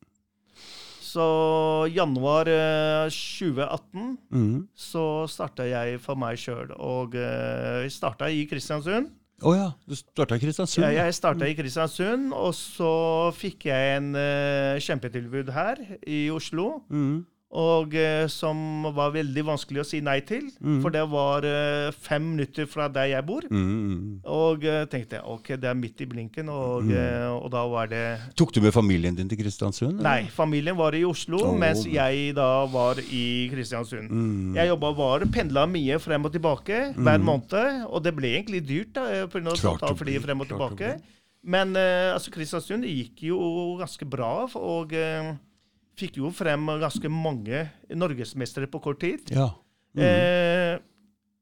[1.06, 1.26] Så
[1.94, 4.66] januar eh, 2018 Mm.
[4.76, 6.72] så starta jeg for meg sjøl.
[6.76, 9.08] Og uh, jeg starta i Kristiansund.
[9.44, 10.84] Å ja, du starta i Kristiansund?
[10.84, 16.82] Ja, jeg starta i Kristiansund, og så fikk jeg en uh, kjempetilbud her i Oslo.
[16.88, 17.24] Mm.
[17.56, 18.58] Og eh, som
[18.96, 20.48] var veldig vanskelig å si nei til.
[20.58, 20.80] Mm.
[20.82, 23.46] For det var eh, fem minutter fra der jeg bor.
[23.46, 24.18] Mm.
[24.26, 26.90] Og eh, tenkte jeg, ok, det er midt i blinken, og, Mm.
[26.98, 28.02] eh, og da var det
[28.36, 30.00] Tok du med familien din til Kristiansund?
[30.00, 30.02] eller?
[30.02, 31.56] Nei, familien var i Oslo, oh.
[31.58, 34.10] mens jeg da var i Kristiansund.
[34.10, 34.54] Mm.
[34.58, 37.86] Jeg jobba bare, pendla mye frem og tilbake hver måned.
[37.86, 39.54] Og det ble egentlig dyrt, da, pga.
[39.54, 40.96] å ta flyet frem og tilbake.
[41.46, 43.38] Men eh, altså, Kristiansund gikk jo
[43.78, 45.30] ganske bra, og eh,
[45.96, 47.64] fikk jo frem ganske mange
[47.96, 49.30] norgesmestere på kort tid.
[49.32, 49.50] Ja.
[49.96, 50.02] Mm.
[50.04, 50.78] Eh,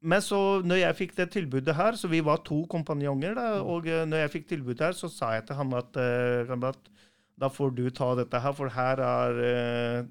[0.05, 3.87] men så når jeg fikk det tilbudet her, så vi var to kompanjonger, da, og
[3.89, 6.53] eh, når jeg fikk tilbudet her, så sa jeg til han at, eh,
[7.35, 10.05] da får du ta dette her, for her er uh,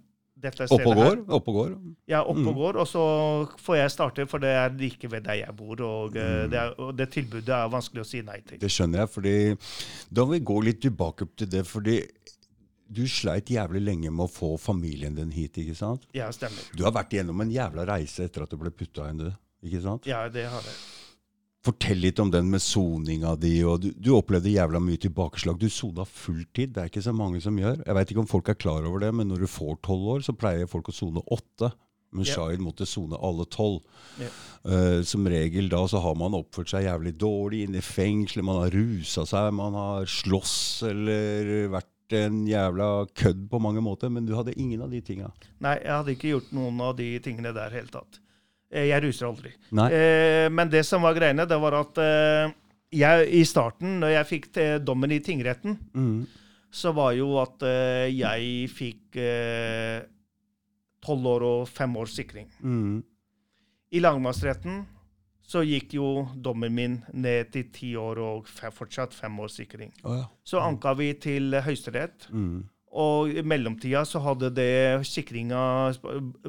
[0.44, 1.06] dette stedet Opp og går?
[1.06, 1.22] her.
[1.38, 1.70] Opp og går?
[2.10, 2.58] Ja, opp og Mm.
[2.58, 3.04] går, og så
[3.64, 6.50] får jeg starte, for det er like ved der jeg bor, og, Mm.
[6.52, 8.58] det, er, og det tilbudet er vanskelig å si nei til.
[8.60, 9.56] Det skjønner jeg, fordi
[10.12, 11.64] da må vi gå litt tilbake til det.
[11.66, 12.02] fordi
[12.94, 16.06] du sleit jævlig lenge med å få familien din hit, ikke sant?
[16.16, 16.70] Ja, stemmer.
[16.76, 19.32] Du har vært igjennom en jævla reise etter at du ble putta inn, du.
[19.64, 20.06] Ikke sant?
[20.08, 20.76] Ja, det har jeg.
[21.64, 23.54] Fortell litt om den med soninga di.
[23.64, 25.56] og Du, du opplevde jævla mye tilbakeslag.
[25.56, 26.74] Du sona fulltid.
[26.74, 27.80] Det er ikke så mange som gjør.
[27.86, 30.26] Jeg veit ikke om folk er klar over det, men når du får tolv år,
[30.26, 31.72] så pleier folk å sone åtte.
[32.14, 32.28] Men.
[32.28, 33.80] Shahid måtte sone alle tolv.
[34.20, 34.28] Ja.
[34.70, 38.46] Eh, som regel da så har man oppført seg jævlig dårlig inne i fengselet.
[38.46, 40.54] Man har rusa seg, man har slåss
[40.92, 44.10] eller vært en jævla kødd på mange måter.
[44.10, 45.30] Men du hadde ingen av de tinga.
[45.64, 48.20] Nei, jeg hadde ikke gjort noen av de tingene der helt tatt.
[48.70, 49.52] Eh, Jeg ruser aldri.
[49.72, 52.52] Eh, men det som var greiene, det var at eh,
[52.92, 56.26] jeg i starten, når jeg fikk til dommen i tingretten, Mm.
[56.70, 59.18] så var jo at eh, jeg fikk
[61.04, 62.46] tolv år og fem års sikring.
[62.62, 63.02] Mm.
[63.94, 64.84] I lagmannsretten
[65.46, 69.90] så gikk jo dommen min ned til ti år og fortsatt fem års sikring.
[70.04, 70.24] Oh, ja.
[70.44, 72.30] Så anka vi til Høyesterett.
[72.32, 72.62] Mm.
[72.94, 75.92] Og i mellomtida så hadde det sikringa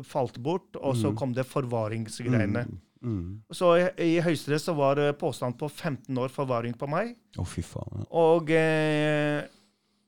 [0.06, 1.16] falt bort, og så Mm.
[1.18, 2.66] kom det forvaringsgreiene.
[2.70, 2.82] Mm.
[3.06, 3.42] Mm.
[3.52, 7.44] Så i, i Høyesterett så var det påstand på 15 år forvaring på meg, Å,
[7.46, 8.06] fy faen.
[8.12, 9.44] Og, eh,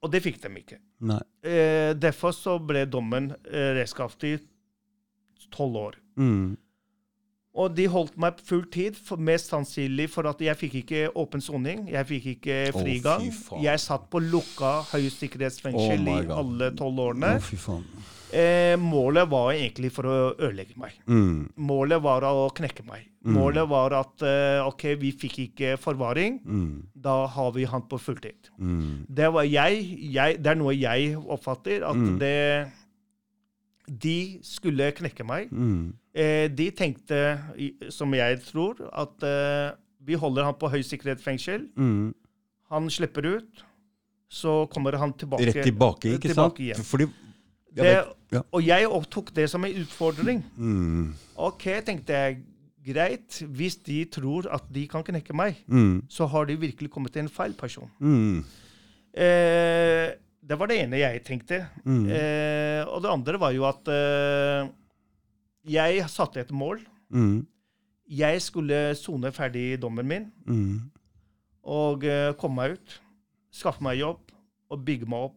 [0.02, 0.80] og det fikk de ikke.
[1.44, 4.38] Eh, derfor så ble dommen eh, redskapet i
[5.54, 5.96] tolv år.
[6.18, 6.56] Mm.
[7.58, 11.88] Og de holdt meg full tid, mest sannsynlig for at jeg fikk ikke åpen soning.
[11.90, 13.32] Jeg fikk ikke frigang.
[13.34, 13.64] faen.
[13.66, 17.34] jeg satt på lukka høysikkerhetsfengsel Oh i alle tolv årene.
[17.42, 17.82] Oh.
[18.36, 20.98] Eh, målet var egentlig for å ødelegge meg.
[21.08, 21.48] Mm.
[21.70, 23.06] Målet var å knekke meg.
[23.24, 23.34] Mm.
[23.40, 26.38] Målet var at eh, OK, vi fikk ikke forvaring.
[26.46, 26.74] Mm.
[26.94, 28.52] Da har vi han på fulltid.
[28.60, 29.06] Mm.
[29.08, 29.80] Det, var jeg,
[30.14, 32.20] jeg, det er noe jeg oppfatter, at Mm.
[32.22, 32.36] det
[33.88, 35.52] De skulle knekke meg.
[35.52, 35.94] Mm.
[36.14, 37.40] Eh, de tenkte,
[37.94, 39.72] som jeg tror, at eh,
[40.08, 41.70] vi holder han på høysikkerhetsfengsel.
[41.78, 42.14] Mm.
[42.72, 43.64] Han slipper ut.
[44.30, 45.46] Så kommer han tilbake.
[45.54, 46.60] Rett tilbake, ikke tilbake sant?
[46.60, 46.84] igjen.
[46.84, 48.42] Fordi jeg Det, vet- ja.
[48.52, 50.44] Og jeg opptok det som en utfordring.
[50.58, 51.14] mm.
[51.38, 52.38] OK, tenkte jeg.
[52.88, 56.04] Greit, hvis de tror at de kan knekke meg, Mm.
[56.10, 57.90] så har de virkelig kommet til en feil person.
[58.00, 58.44] Mm.
[59.18, 60.12] Eh,
[60.48, 61.58] det var det ene jeg tenkte.
[61.84, 62.06] Mm.
[62.10, 64.70] Eh, og det andre var jo at eh,
[65.68, 66.80] jeg satte et mål.
[67.12, 67.42] Mm.
[68.08, 70.92] Jeg skulle sone ferdig dommen min Mm.
[71.68, 72.96] og eh, komme meg ut.
[73.52, 74.32] Skaffe meg jobb
[74.72, 75.37] og bygge meg opp.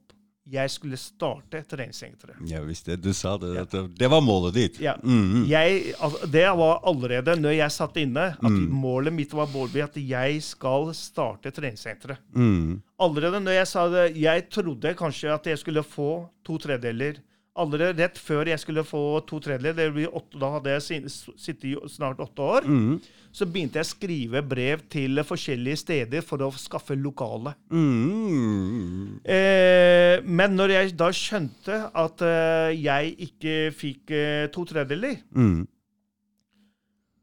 [0.51, 2.41] Jeg skulle starte treningssenteret.
[2.49, 3.03] Jeg visste det.
[3.05, 3.53] Du sa det.
[3.55, 3.63] Ja.
[3.63, 4.81] at Det, var målet ditt.
[4.83, 4.97] Ja.
[5.03, 5.45] Mm.
[5.47, 8.69] Jeg, altså, det var allerede når jeg satt inne, at Mm.
[8.83, 12.19] målet mitt var Bårdby, at jeg skal starte treningssenteret.
[12.35, 12.81] Mm.
[13.01, 17.21] Allerede når jeg sa det, jeg trodde kanskje at jeg skulle få to tredjedeler.
[17.61, 19.93] Allerede rett før jeg skulle få to tredjedeler,
[20.41, 23.01] da hadde jeg sittet i snart åtte år, Mm.
[23.33, 27.53] så begynte jeg å skrive brev til forskjellige steder for å skaffe lokale.
[27.71, 29.21] Mm.
[29.25, 35.67] Eh, men når jeg da skjønte at eh, jeg ikke fikk eh, to tredjedeler, Mm.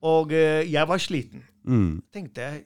[0.03, 2.01] og eh, jeg var sliten, Mm.
[2.13, 2.65] tenkte jeg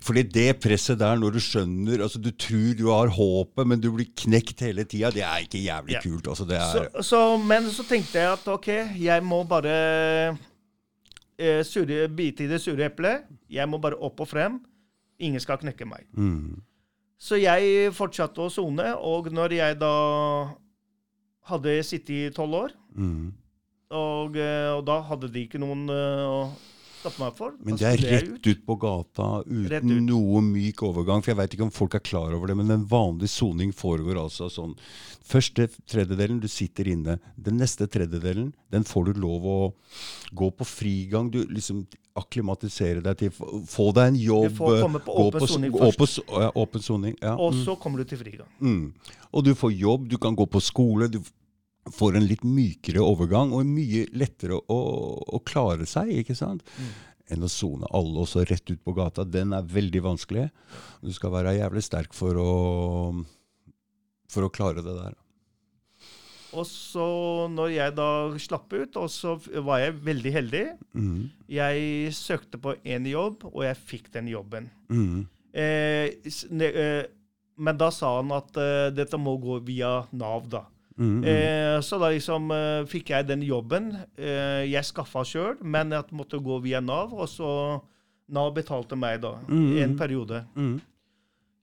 [0.00, 3.90] Fordi det presset der, når du skjønner altså Du tror du har håpet, men du
[3.92, 6.00] blir knekt hele tida, det er ikke jævlig Ja.
[6.00, 6.26] kult.
[6.26, 10.38] Altså, det er så, så, Men så tenkte jeg at OK, jeg må bare
[11.38, 13.24] eh, sure, bite i det sure eplet.
[13.50, 14.60] Jeg må bare opp og frem.
[15.20, 16.06] Ingen skal knekke meg.
[16.16, 16.60] mm.
[17.20, 19.90] Så jeg fortsatte å sone, og når jeg da
[21.50, 23.32] hadde sittet i tolv år, Mm.
[23.92, 26.48] og, eh, og da hadde de ikke noen eh,
[27.00, 30.02] stoppe meg for Men det er rett ut på gata uten ut.
[30.06, 31.24] noe myk overgang.
[31.24, 34.20] For jeg veit ikke om folk er klar over det, men en vanlig soning foregår
[34.20, 34.76] altså sånn.
[35.30, 37.18] Første tredjedelen, du sitter inne.
[37.36, 39.58] Den neste tredjedelen, den får du lov å
[40.36, 41.30] gå på frigang.
[41.32, 41.84] Du liksom
[42.18, 43.34] akklimatisere deg til.
[43.70, 44.56] Få deg en jobb.
[44.58, 46.22] får komme på åpen soning først.
[46.54, 47.18] åpen soning.
[47.22, 47.36] Ja.
[47.36, 48.48] Og mm, så kommer du til frigang.
[48.60, 49.16] mm.
[49.30, 51.06] Og du får jobb, du kan gå på skole.
[51.06, 51.20] Du
[51.88, 54.80] får en litt mykere overgang og mye lettere å,
[55.24, 56.66] å klare seg, ikke sant?
[56.76, 56.90] Mm.
[57.30, 59.24] Enn å sone alle også rett ut på gata.
[59.24, 60.48] Den er veldig vanskelig.
[61.00, 62.52] Du skal være jævlig sterk for å,
[64.30, 65.18] for å klare det der.
[66.50, 67.06] Og så
[67.52, 68.08] når jeg da
[68.42, 70.64] slapp ut, og så var jeg veldig heldig.
[70.98, 71.20] Mm.
[71.50, 74.66] Jeg søkte på en jobb, og jeg fikk den jobben.
[74.90, 75.28] Mm.
[75.54, 76.10] Eh,
[76.66, 77.04] eh,
[77.60, 80.64] men da sa han at eh, dette må gå via Nav, da.
[81.00, 81.14] Mm.
[81.22, 81.24] Mm.
[81.32, 83.86] Eh, så da liksom eh, fikk jeg den jobben.
[84.20, 87.14] Eh, jeg skaffa sjøl, men jeg måtte gå via Nav.
[87.16, 87.80] Og så
[88.28, 89.98] Nav betalte meg da, Mm, i en mm.
[89.98, 90.44] periode.
[90.54, 90.80] Mm.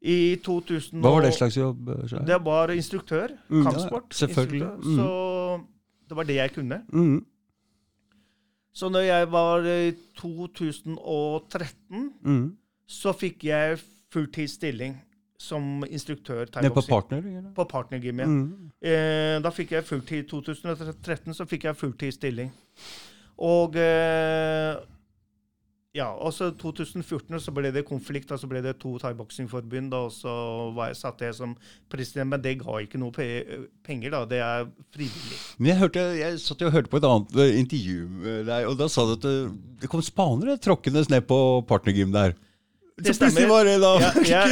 [0.02, 1.88] I 2000 Hva var det slags jobb?
[1.89, 3.32] eh, Det var instruktør.
[3.50, 4.10] Mm, ja, kampsport.
[4.13, 4.62] selvfølgelig.
[4.62, 4.89] instruktør.
[4.89, 4.97] Mm.
[4.97, 5.08] Så
[6.10, 6.82] det var det jeg kunne.
[6.91, 7.26] Mm.
[8.73, 12.58] Så når jeg var i 2013, Mm.
[12.88, 13.80] så fikk jeg
[14.13, 14.95] fulltidsstilling
[15.38, 16.89] som instruktør Nede på thaiboksing.
[16.89, 17.17] partner?
[17.17, 17.52] Eller?
[17.56, 18.26] På partnergym, ja.
[18.26, 18.71] Mm.
[18.82, 20.26] Eh, da fikk jeg fulltid.
[20.26, 22.54] I 2013 så fikk jeg fulltidsstilling.
[23.38, 24.80] Og eh,
[25.97, 29.93] ja, og så 2014 så ble det konflikt, og så ble det to thaiboksingforbund.
[29.97, 30.34] Og så
[30.76, 31.56] var jeg, satt jeg som
[31.89, 33.28] president, men det ga ikke noe pe
[33.86, 34.23] penger, da.
[34.30, 35.39] Det er frivillig.
[35.58, 38.78] Men jeg, hørte, jeg satt og hørte på et annet eh, intervju med deg, og
[38.82, 39.38] da sa du at det,
[39.84, 42.38] det kom spanere tråkkende ned på partnergym der.
[42.97, 44.47] Det så plutselig var det da Ja, ja.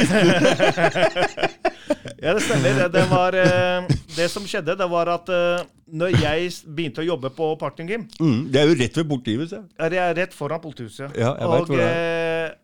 [2.22, 2.76] ja, det stemmer.
[2.78, 5.64] Det, det var eh, Det som skjedde, det var at eh,
[5.98, 10.00] når jeg begynte å jobbe på partnergym mm, Det er jo rett ved bortgivet, Det
[10.02, 11.18] er rett foran politihuset.
[11.18, 12.54] Ja, jeg og, hvor det eh,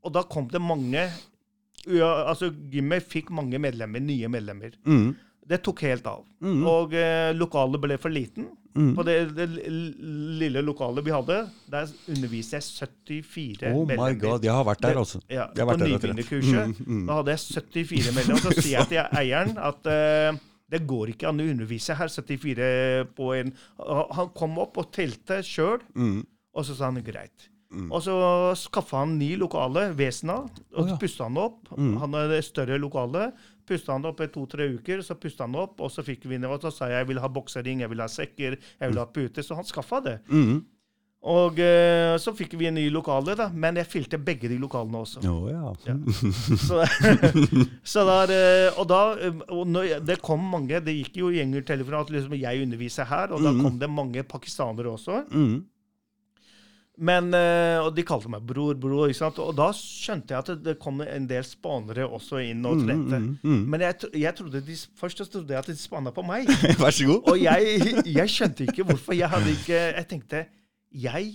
[0.00, 1.10] og da kom det mange
[1.90, 4.74] Altså, gymmet fikk mange medlemmer, nye medlemmer.
[4.84, 5.14] Mm,
[5.50, 6.20] Det tok helt av.
[6.40, 8.46] mm, Og eh, lokalet ble for liten.
[8.78, 8.92] mm.
[8.94, 9.48] På det, det
[10.40, 11.38] lille lokalet vi hadde,
[11.72, 12.68] der underviste jeg
[13.24, 14.20] 74 Oh my medlemmer.
[14.22, 15.20] god, jeg har vært der, altså.
[15.28, 16.78] Ja, Jeg har på nybegynnerkurset.
[16.86, 17.06] Mm, mm.
[17.10, 17.42] Da hadde jeg
[17.74, 18.40] 74 medlemmer.
[18.46, 20.38] Så sier jeg til eieren at eh,
[20.70, 22.06] det går ikke an å undervise her.
[22.14, 23.50] 74 på en
[24.14, 26.20] Han kom opp og telte sjøl, Mm,
[26.54, 27.48] og så sa han greit.
[27.74, 27.90] mm.
[27.94, 28.14] Og så
[28.58, 30.40] skaffa han ny lokale, Vesna,
[30.74, 30.96] og oh, ja.
[30.98, 31.68] pussa han opp.
[31.76, 31.96] Mm.
[32.02, 33.32] Han hadde større lokale.
[33.70, 36.58] Pusta han opp i to-tre uker, så pusta han opp, og så fikk vi og
[36.64, 39.46] så sa jeg jeg vil ha boksering, jeg vil ha sekker, jeg vil ha puter.
[39.46, 40.18] Så han skaffa det.
[40.28, 40.60] Mm.
[41.20, 45.02] Og uh, så fikk vi en ny lokale, da, men jeg fylte begge de lokalene
[45.02, 45.20] også.
[45.28, 45.72] Å ja.
[45.84, 45.96] Ja.
[46.56, 46.78] Så,
[47.92, 52.06] så der, uh, og da eh, og når Det kom mange Det gikk jo gjengertelefoner
[52.06, 53.60] at liksom jeg underviser her, og da Mhm.
[53.66, 55.20] kom det mange pakistanere også.
[55.28, 55.60] Mm.
[57.00, 59.08] Men, eh, Og de kalte meg bror, bror.
[59.08, 59.38] ikke sant?
[59.40, 63.18] Og da skjønte jeg at det, kom en del spanere også inn og trente.
[63.18, 63.62] Mm, mm, mm.
[63.72, 66.50] Men jeg, jeg trodde de, først trodde jeg at de spanna på meg.
[66.82, 67.30] Vær så god.
[67.32, 69.16] Og jeg, jeg skjønte ikke hvorfor.
[69.16, 70.44] Jeg hadde ikke Jeg tenkte
[70.92, 71.32] jeg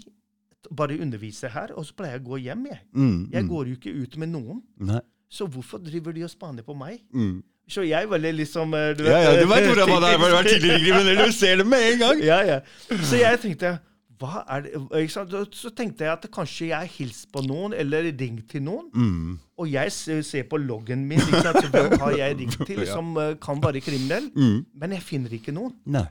[0.75, 2.63] bare underviser her, og så pleier jeg å gå hjem.
[2.69, 3.49] Jeg Mm, Jeg mm.
[3.49, 4.61] går jo ikke ut med noen.
[4.79, 5.01] Nei.
[5.29, 6.99] Så hvorfor driver de og spaner på meg?
[7.13, 7.41] Mm.
[7.69, 10.17] Så jeg var litt liksom du vet, Ja, ja, du veit hvordan man er.
[10.21, 12.21] Har vært tidligere kriminell, du ser det med en gang.
[12.21, 12.59] ja, ja.
[13.01, 13.79] Så jeg tenkte
[14.19, 15.41] hva er det?
[15.55, 18.87] Så tenkte jeg at kanskje jeg har hilst på noen, eller ringt til noen.
[18.93, 19.33] Mm.
[19.59, 21.61] Og jeg ser på loggen min ikke sant?
[21.63, 24.29] Så hvem har jeg ringt til som eh, kan være kriminell.
[24.35, 24.61] Mm.
[24.81, 25.75] Men jeg finner ikke noen.
[25.95, 26.07] Nei.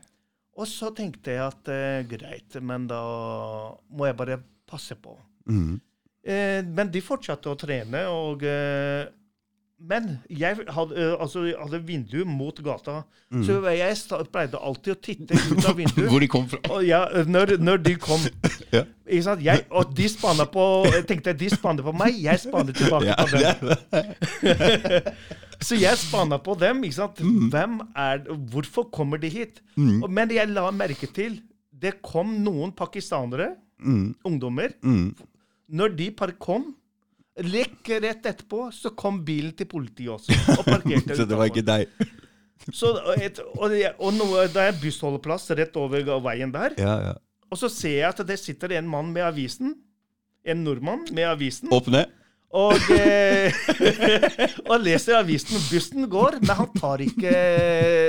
[0.54, 3.00] Og så tenkte jeg at uh, greit, men da
[3.90, 4.38] må jeg bare
[4.70, 5.16] passe på.
[5.50, 5.74] Mm.
[6.24, 9.02] Uh, men de fortsatte å trene, og eh,
[9.80, 13.00] Men jeg hadde, eh, altså, hadde vindu mot gata,
[13.44, 13.96] så jeg
[14.32, 16.06] pleide alltid å titte ut av vinduet.
[16.08, 16.60] Hvor de kom fra.
[16.70, 18.20] Og ja, når, når de kom
[18.74, 18.84] Ja.
[19.04, 23.18] Jeg, Og de spanna på Jeg tenkte de spanner på meg, jeg spanner tilbake Ja,
[23.20, 23.74] på dem.
[25.64, 26.80] Så jeg spanna på dem.
[26.84, 27.20] ikke sant?
[27.52, 28.24] Hvem er?
[28.54, 29.60] Hvorfor kommer de hit?
[29.76, 30.02] Mm.
[30.10, 31.40] Men jeg la merke til
[31.84, 34.14] det kom noen pakistanere, Mm.
[34.24, 34.70] ungdommer.
[34.86, 35.10] Mm.
[35.76, 36.70] Når de bare kom
[37.42, 40.36] Like rett etterpå så kom bilen til politiet også.
[40.58, 41.90] Og parkerte Så det var ikke deg.
[42.72, 46.76] Så, et, og, det, og noe, det er bussholdeplass rett over veien der.
[46.80, 47.14] Ja, ja.
[47.50, 49.74] Og så ser jeg at det sitter en mann med avisen.
[50.44, 51.72] En nordmann med avisen.
[51.74, 52.06] Åpne.
[52.54, 53.54] Og, eh,
[54.70, 55.58] og leser avisen.
[55.66, 57.34] Bussen går, men han tar ikke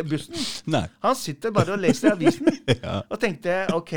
[0.09, 0.37] bussen.
[0.71, 0.85] Nei.
[1.05, 2.51] Han sitter bare og leser avisen.
[2.69, 3.01] Ja.
[3.09, 3.95] Og tenkte OK,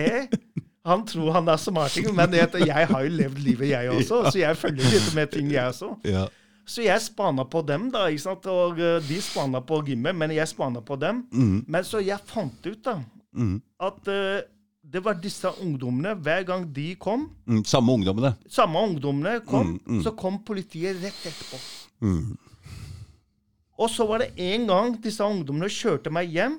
[0.88, 4.22] han tror han er smarting, men jeg, jeg har jo levd livet, jeg også.
[4.32, 5.92] Så jeg følger litt med ting, jeg også.
[6.08, 6.26] Ja.
[6.68, 8.06] Så jeg spana på dem, da.
[8.12, 8.44] ikke sant?
[8.52, 11.22] Og eh, de spana på gymmet, men jeg spana på dem.
[11.32, 11.62] Mm.
[11.66, 12.98] Men så jeg fant ut da,
[13.38, 13.58] Mm.
[13.84, 14.40] at uh,
[14.88, 17.60] det var disse ungdommene, hver gang de kom, Mm.
[17.68, 18.34] Samme ungdommene.
[18.50, 20.02] samme ungdommene kom, Mm, mm.
[20.02, 21.58] så kom politiet rett etterpå.
[22.00, 22.36] Mm.
[23.78, 26.56] Og så var det en gang disse ungdommene kjørte meg hjem.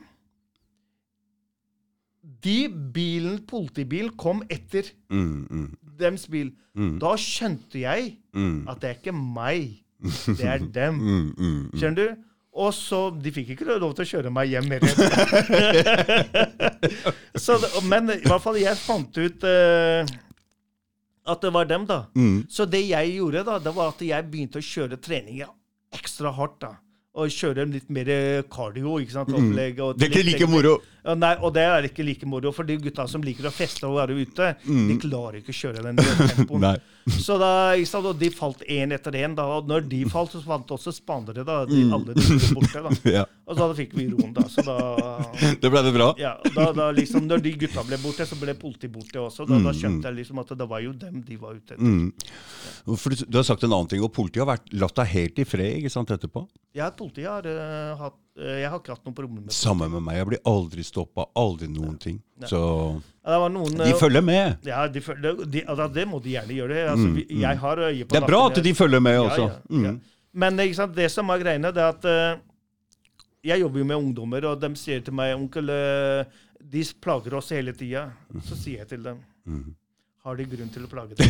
[2.43, 5.47] De bilen, politibilen kom etter Mm.
[5.49, 5.69] Mm.
[5.99, 6.51] dems bil.
[6.77, 6.97] Mm.
[7.01, 8.67] Da skjønte jeg Mm.
[8.69, 9.83] at det er ikke meg,
[10.27, 10.95] det er dem.
[10.99, 11.33] Mm.
[11.37, 11.71] Mm.
[11.75, 12.25] Skjønner du?
[12.59, 14.79] Og så, De fikk ikke lov til å kjøre meg hjem mer.
[17.35, 17.55] så,
[17.87, 20.03] men i hvert fall jeg fant ut uh,
[21.29, 21.99] at det var dem, da.
[22.49, 25.51] Så det jeg gjorde, da, det var at jeg begynte å kjøre treninger
[25.93, 26.57] ekstra hardt.
[26.63, 26.71] da.
[27.19, 28.09] Og kjøre litt mer
[28.51, 28.97] cardio.
[29.03, 29.29] ikke sant?
[29.35, 29.99] Opplegg, og Mm.
[29.99, 30.77] Det er ikke like moro.
[31.05, 33.87] Ja, nei, og det er ikke like moro, for de gutta som liker å feste
[33.87, 36.75] og være ute, de klarer ikke å kjøre den tempoen.
[37.09, 37.15] Mm.
[37.25, 39.31] Så da, ikke sant, og De falt én etter én.
[39.41, 41.41] Og når de falt, så falt også spanere.
[41.47, 42.83] da, de, Alle de ble borte.
[42.83, 42.89] da.
[42.91, 43.07] Mm.
[43.15, 43.23] Ja.
[43.49, 44.43] Og så da fikk vi roen, da.
[44.51, 44.75] Så da,
[45.63, 46.11] Det ble det bra?
[46.21, 49.47] ja, da, da liksom, Når de gutta ble borte, så ble politiet borte også.
[49.49, 52.11] Da, Mm, da skjønte jeg liksom at det var jo dem de var ute etter.
[52.89, 52.97] Mm.
[52.97, 55.39] For du, du har sagt en annen ting, og politiet har vært, latt deg helt
[55.41, 56.43] i fred ikke sant, etterpå?
[56.77, 60.03] Ja, politiet har uh, hatt uh, Jeg har ikke hatt noen problemer med Samme med
[60.05, 60.17] meg.
[60.19, 62.19] Jeg blir aldri stoppa, aldri noen ting.
[62.49, 64.67] Så Ja, det var noen, de eh, følger med.
[64.69, 66.83] Ja, de, følger, de, altså, det må de gjerne gjøre.
[66.93, 69.47] Altså, vi, jeg har øye på Mm, Det er bra at de følger med også.
[69.47, 69.91] ja, ja.
[69.95, 69.99] Mm.
[70.39, 72.45] Men sant, det som er greiene, det er at uh,
[73.43, 75.69] jeg jobber jo med ungdommer, og de sier til meg onkel,
[76.59, 78.09] de plager oss hele tida.
[78.45, 79.71] Så sier jeg til dem Mm.
[80.29, 81.29] Har de grunn til å plage deg?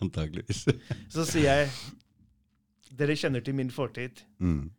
[0.00, 0.64] Antakeligvis.
[1.12, 1.70] Så sier jeg
[3.00, 4.22] dere kjenner til min fortid.
[4.42, 4.70] Mm.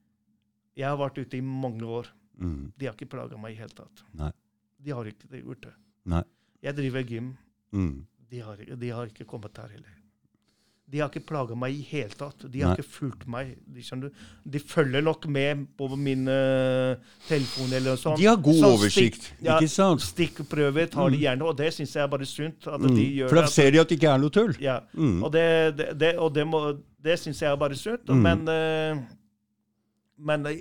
[0.80, 2.10] Jeg har vært ute i mange år.
[2.42, 2.72] Mm.
[2.80, 4.04] De har ikke plaga meg i hele tatt.
[4.18, 4.32] Nei.
[4.82, 5.74] De har ikke det gjort det.
[6.12, 6.24] Nei.
[6.66, 7.32] Jeg driver gym.
[7.76, 7.94] Mm.
[8.32, 10.01] De har, de har ikke kommet her heller.
[10.92, 12.42] De har ikke plaga meg i hele tatt.
[12.52, 12.82] De har Nei.
[12.82, 13.54] ikke fulgt meg.
[13.66, 14.10] De, du?
[14.52, 16.98] de følger nok med på min uh,
[17.30, 18.20] telefon eller noe sånt.
[18.20, 20.04] De har god Sånn oversikt, stikk- ja, ikke sant?
[20.04, 22.60] Stikkprøver tar de gjerne, og det syns jeg er bare sunt.
[22.68, 22.98] De Mm.
[23.22, 24.54] gjør For da ser de at det ikke er noe tull.
[24.60, 25.24] Ja, Mm.
[25.24, 28.04] og det, det, det, og det, må- det syns jeg er bare sunt.
[28.12, 28.22] Mm.
[28.22, 29.04] Men, uh,
[30.20, 30.60] men eh,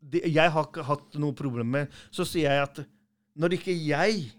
[0.00, 2.80] de, jeg har ikke hatt noe problem med Så sier jeg at
[3.38, 4.32] når ikke jeg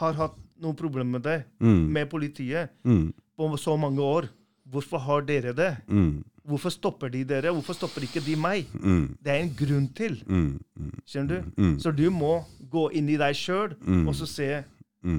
[0.00, 1.88] har hatt noe problem med det, Mm.
[1.92, 3.12] med politiet, Mm.
[3.36, 4.28] på så mange år,
[4.72, 5.70] hvorfor har dere det?
[5.88, 6.22] Mm.
[6.48, 7.52] Hvorfor stopper de dere?
[7.54, 8.66] Hvorfor stopper ikke de meg?
[8.74, 9.04] Mm.
[9.22, 10.16] Det er en grunn til.
[10.26, 10.58] Mm.
[10.80, 10.92] Mm.
[11.06, 11.50] Skjønner du?
[11.62, 11.76] Mm.
[11.84, 12.32] Så du må
[12.72, 14.48] gå inn i deg sjøl og så se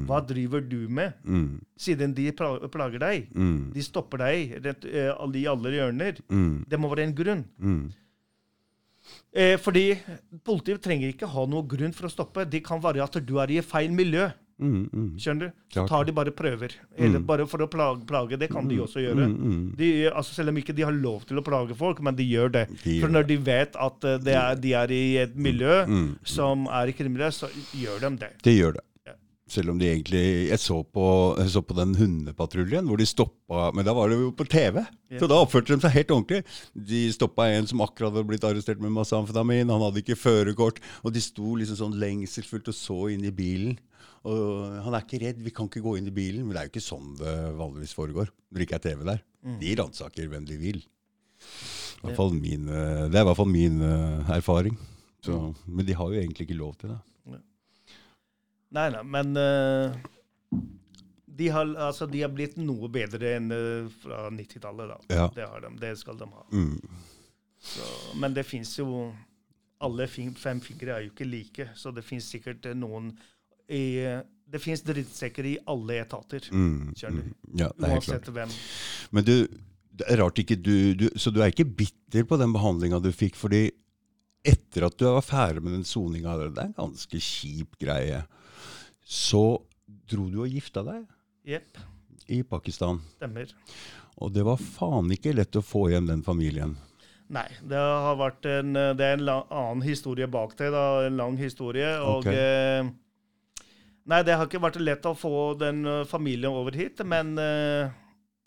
[0.07, 1.59] hva driver du med, Mm.
[1.75, 3.25] siden de plager deg.
[3.75, 6.21] De stopper deg rett, uh, i alle hjørner.
[6.69, 7.43] Det må være en grunn.
[7.59, 7.91] Mm.
[9.33, 9.97] Eh, fordi
[10.45, 12.45] politiet trenger ikke ha noen grunn for å stoppe.
[12.49, 14.29] Det kan være at du er i feil miljø.
[14.61, 14.89] Mm.
[14.93, 15.07] Mm.
[15.19, 15.51] Skjønner du?
[15.73, 16.71] Så tar de bare prøver.
[16.97, 17.25] Eller Mm.
[17.25, 18.05] bare for å plage.
[18.07, 18.37] plage.
[18.39, 19.25] Det kan de også gjøre.
[19.27, 19.37] Mm.
[19.39, 19.75] Mm.
[19.77, 22.51] De, altså selv om ikke de har lov til å plage folk, men de gjør
[22.51, 22.67] det.
[22.83, 26.17] De For når de vet at eh, det er, de er i et miljø Mm.
[26.23, 28.31] som er kriminelt, så gjør de det.
[28.43, 28.81] De gjør det.
[29.45, 33.71] Selv om de egentlig Jeg så på, jeg så på den hundepatruljen hvor de stoppa
[33.75, 34.79] Men da var det jo på TV.
[35.19, 36.43] Så da oppførte de seg helt ordentlig.
[36.73, 39.69] De stoppa en som akkurat hadde blitt arrestert med masse amfetamin.
[39.69, 40.79] Han hadde ikke førerkort.
[41.03, 43.77] Og de sto liksom sånn lengselsfullt og så inn i bilen.
[44.23, 46.45] Og han er ikke redd, vi kan ikke gå inn i bilen.
[46.45, 49.23] Men det er jo ikke sånn det vanligvis foregår når det ikke er TV der.
[49.43, 49.57] Mm.
[49.59, 50.83] De ransaker hvem de vil.
[52.03, 54.77] Eh, det er i hvert fall min eh, erfaring.
[55.23, 56.99] Så, men de har jo egentlig ikke lov til det.
[58.73, 59.93] Nei, nei, men uh,
[61.29, 64.97] de, har, altså, de har blitt noe bedre enn uh, fra 90-tallet, da.
[65.13, 65.27] Ja.
[65.36, 65.69] Det har de.
[65.79, 66.41] Det skal de ha.
[66.49, 66.79] Mm.
[67.63, 67.86] Så,
[68.19, 69.13] men det fins jo
[69.83, 73.13] Alle fem fingre er jo ikke like, så det fins sikkert noen
[73.69, 73.84] i,
[74.54, 76.49] Det fins drittsekker i alle etater.
[76.52, 76.93] Mm.
[76.93, 77.21] Mm.
[77.58, 77.95] Ja, det er.
[77.95, 78.52] Uansett hvem.
[79.12, 79.36] Men du,
[79.93, 83.12] det er rart ikke du, du Så du er ikke bitter på den behandlinga du
[83.13, 83.36] fikk?
[83.39, 83.69] fordi
[84.43, 88.26] etter at du var ferdig med den soninga, det er en ganske kjip greie,
[88.99, 89.62] så
[90.12, 91.06] dro du og gifta deg
[91.47, 91.80] Jepp.
[92.28, 92.99] i Pakistan.
[93.15, 93.54] Stemmer.
[94.19, 96.76] Og det var faen ikke lett å få hjem den familien.
[97.34, 98.19] Nei, det har
[98.52, 100.69] en, det er en lang, annen historie bak det.
[100.76, 101.95] da, En lang historie.
[102.04, 102.84] Og eh,
[104.09, 107.91] Nei, det har ikke vært lett å få den eh, familien over hit, men uh,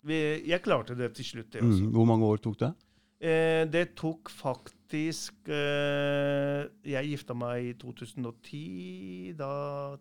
[0.05, 1.87] vi, jeg klarte det til slutt, det også.
[1.87, 1.95] Mm.
[1.95, 2.73] Hvor mange år tok det?
[3.17, 9.33] Eh, det tok faktisk eh, Jeg gifta meg i 2010.
[9.39, 9.49] Da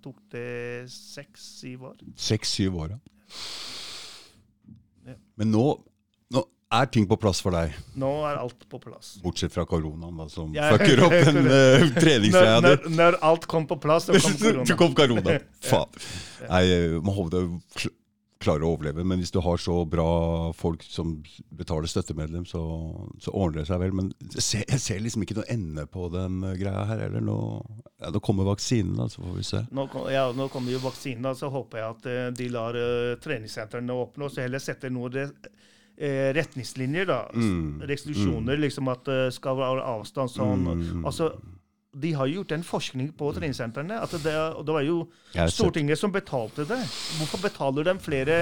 [0.05, 2.03] tok det seks-syv år.
[2.21, 3.01] Seks-syv år, ja.
[5.07, 5.17] Ja.
[5.41, 5.65] Men nå
[6.75, 9.17] er ting på plass for deg, Nå er alt på plass.
[9.23, 12.73] bortsett fra koronaen, da, som jeg, fucker opp den uh, treningsgreia di.
[12.73, 14.81] når, når alt kom på plass, så kom Så korona.
[14.81, 15.39] kom korona.
[15.71, 16.03] Faen.
[16.51, 16.65] Nei,
[16.99, 17.89] man håper du
[18.43, 21.15] klarer å overleve, men hvis du har så bra folk som
[21.57, 22.61] betaler støttemedlem, så,
[23.23, 23.95] så ordner det seg vel.
[23.97, 27.07] Men jeg ser, jeg ser liksom ikke noe ende på den uh, greia her.
[27.09, 27.39] Eller Nå,
[28.03, 29.63] ja, Nå kommer vaksinen, da, så får vi se.
[29.75, 33.15] Nå, ja, nå kommer jo vaksinen, da, så håper jeg at eh, de lar uh,
[33.25, 35.27] treningssentrene åpne, og så heller setter noe re,
[35.97, 37.21] eh, retningslinjer, da.
[37.35, 37.83] Mm.
[37.89, 40.67] Restriksjoner, liksom at det skal være avstand sånn.
[40.67, 41.05] Mm.
[41.07, 41.33] Altså,
[41.97, 43.97] de har gjort en forskning på treningssentrene.
[44.03, 44.35] at det,
[44.67, 45.07] det var jo.
[45.53, 46.79] Stortinget som betalte det.
[47.19, 48.37] Hvorfor betaler de flere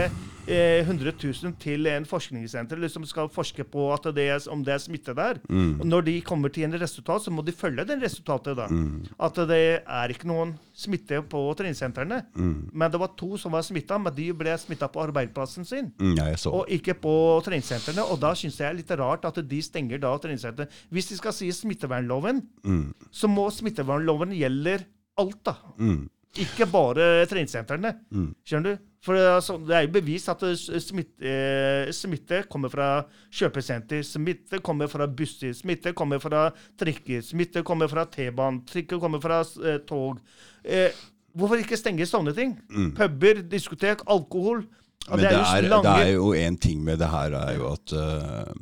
[0.46, 4.74] eh, hundre tusen til en forskningssenter som skal forske på at det er, om det
[4.76, 5.40] er smitte der?
[5.48, 5.80] Mm.
[5.80, 8.56] Og når de kommer til en resultat, så må de følge den resultatet.
[8.58, 8.66] da.
[8.70, 9.06] Mm.
[9.18, 12.22] At det er ikke noen smitte på treningssentrene.
[12.34, 12.70] Mm.
[12.72, 15.92] Men det var to som var smitta, men de ble smitta på arbeidsplassen sin.
[16.00, 16.28] Mm, ja.
[16.50, 17.14] Og ikke på
[17.46, 18.02] treningssentrene.
[18.10, 20.70] Og da syns jeg det er litt rart at de stenger da treningssentrene.
[20.94, 22.94] Hvis de skal si smittevernloven, Mm.
[23.12, 24.84] så må smittevernloven gjelder
[25.20, 25.56] alt, da.
[25.78, 26.08] Mm.
[26.42, 27.92] Ikke bare treningssentrene.
[28.10, 28.30] Mm.
[28.44, 28.82] Skjønner du?
[29.04, 32.88] For altså, Det er jo bevist at eh, smitte, eh, smitte kommer fra
[33.30, 36.46] kjøpesenter, smitte kommer fra busser, smitte kommer fra
[36.80, 40.18] trikker, smitte kommer fra T-banen, trikker kommer fra eh, tog.
[40.64, 40.90] Eh,
[41.36, 42.56] hvorfor ikke stenge sånne ting?
[42.72, 42.94] Mm.
[42.96, 44.64] Puber, diskotek, alkohol.
[45.10, 47.92] Men det er, det lange- er jo en ting med det her, er jo at
[47.92, 48.54] uh,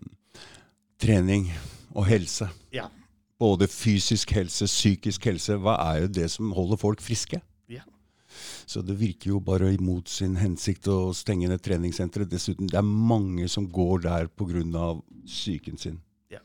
[0.99, 1.47] trening
[1.95, 2.89] og helse Ja.
[3.43, 5.59] Både fysisk helse, psykisk helse.
[5.59, 7.41] Hva er jo det som holder folk friske?
[7.73, 7.83] Ja.
[8.71, 12.31] Så det virker jo bare imot sin hensikt å stenge ned treningssenteret.
[12.31, 14.93] Dessuten, det er mange som går der pga.
[15.27, 15.99] psyken sin.
[16.31, 16.41] Ja.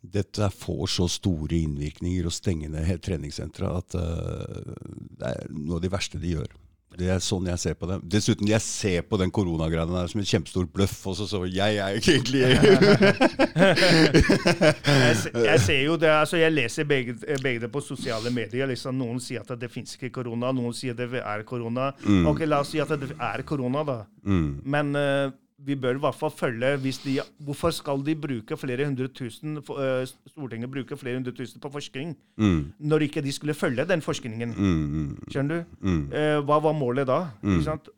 [0.00, 4.74] Dette får så store innvirkninger å stenge ned treningssenteret at uh,
[5.18, 6.52] det er noe av de verste de gjør.
[6.98, 8.00] Det er sånn jeg ser på det.
[8.10, 10.96] Dessuten, jeg ser på den koronagreiene der som en kjempestor bløff.
[11.12, 12.40] Også, så jeg er ikke egentlig
[14.98, 18.66] jeg, jeg ser jo det, altså jeg leser begge, begge det på sosiale medier.
[18.70, 21.92] liksom Noen sier at det fins ikke korona, noen sier det er korona.
[22.28, 23.98] Ok, La oss si at det er korona, da.
[24.26, 24.48] mm.
[24.68, 25.30] Men eh,
[25.66, 29.56] vi bør i hvert fall følge hvis de, Hvorfor skal de bruke flere hundre tusen
[29.58, 32.72] eh, Stortinget bruke flere hundre tusen på forskning Mm.
[32.78, 34.54] når ikke de skulle følge den forskningen?
[34.54, 35.78] Mm, mm, Skjønner du?
[35.82, 36.02] mm.
[36.14, 37.24] Eh, hva var målet da?
[37.64, 37.88] Sant?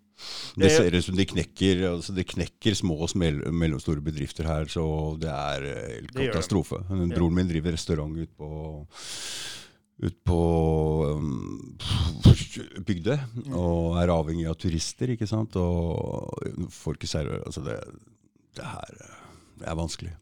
[0.61, 4.83] Det ser ut som de knekker, altså de knekker små og mellomstore bedrifter her, så
[5.21, 6.77] det er eh, Det katastrofe.
[6.91, 8.51] Men Broren min driver restaurant ut på
[10.01, 10.41] ut på
[11.13, 11.79] um,
[12.87, 13.19] bygde,
[13.53, 15.57] og er avhengig av turister, ikke sant.
[15.61, 17.77] Og får ikke server Altså, det,
[18.57, 19.03] det her
[19.61, 20.13] det er vanskelig.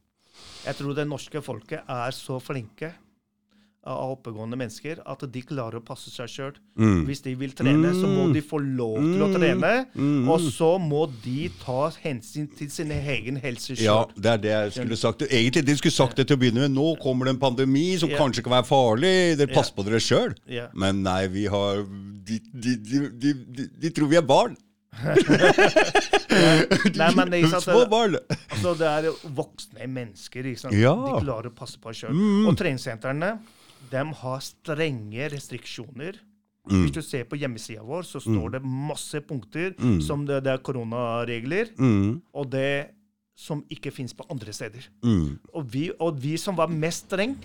[0.66, 2.90] Jeg tror det norske folket er så flinke
[3.88, 6.54] av oppegående mennesker at de klarer å passe seg sjøl.
[6.78, 7.06] Mm.
[7.08, 9.36] Hvis de vil trene, så må de få lov til å Mm.
[9.38, 9.72] trene.
[9.96, 10.28] Mm.
[10.28, 14.72] Og så må de ta hensyn til sin egen helse Ja, det er det jeg
[14.76, 15.22] skulle sagt.
[15.30, 16.72] Egentlig de skulle sagt det til å begynne med.
[16.76, 18.18] Nå kommer det en pandemi som Ja.
[18.18, 19.36] kanskje kan være farlig.
[19.38, 19.54] Dere Ja.
[19.54, 20.34] passer på dere sjøl.
[20.46, 20.68] Ja.
[20.74, 21.84] Men nei, vi har
[22.28, 24.54] De, de, de, de, tror vi er barn.
[26.98, 28.16] Nei, men det sant, Små barn.
[28.50, 30.48] Altså, det er voksne mennesker.
[30.76, 30.92] Ja.
[30.94, 32.12] De klarer å passe på sjøl.
[32.14, 32.48] Mm.
[32.50, 33.38] Og treningssentrene
[33.90, 36.18] de har strenge restriksjoner.
[36.68, 36.82] Mm.
[36.82, 40.00] Hvis du ser på hjemmesida vår, så står det masse punkter Mm.
[40.02, 42.20] som det, det er koronaregler, Mm.
[42.34, 42.90] og det
[43.34, 44.88] som ikke fins på andre steder.
[45.02, 45.38] Mm.
[45.54, 47.36] Og vi, og vi som var mest streng,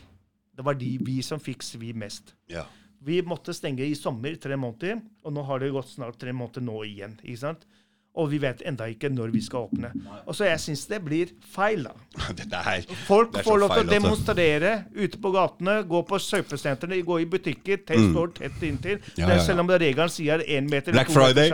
[0.56, 2.34] det var de vi som fikk svi mest.
[2.50, 2.66] Ja.
[3.02, 6.62] Vi måtte stenge i sommer tre måneder, og nå har det gått snart tre måneder
[6.62, 7.18] nå igjen.
[7.24, 7.66] ikke sant?
[8.14, 9.90] Og vi vet enda ikke når vi skal åpne.
[10.30, 11.94] Og så jeg syns det blir feil, da.
[12.68, 17.18] Her Folk Det får lov til å demonstrere ute på gatene, gå på kjøpesentrene, gå
[17.24, 19.00] i butikker, tett, står tett inntil.
[19.02, 19.10] Mm.
[19.18, 19.44] Ja, Det- ja, ja.
[19.48, 21.50] Selv om regelen sier én meter Black meter Friday.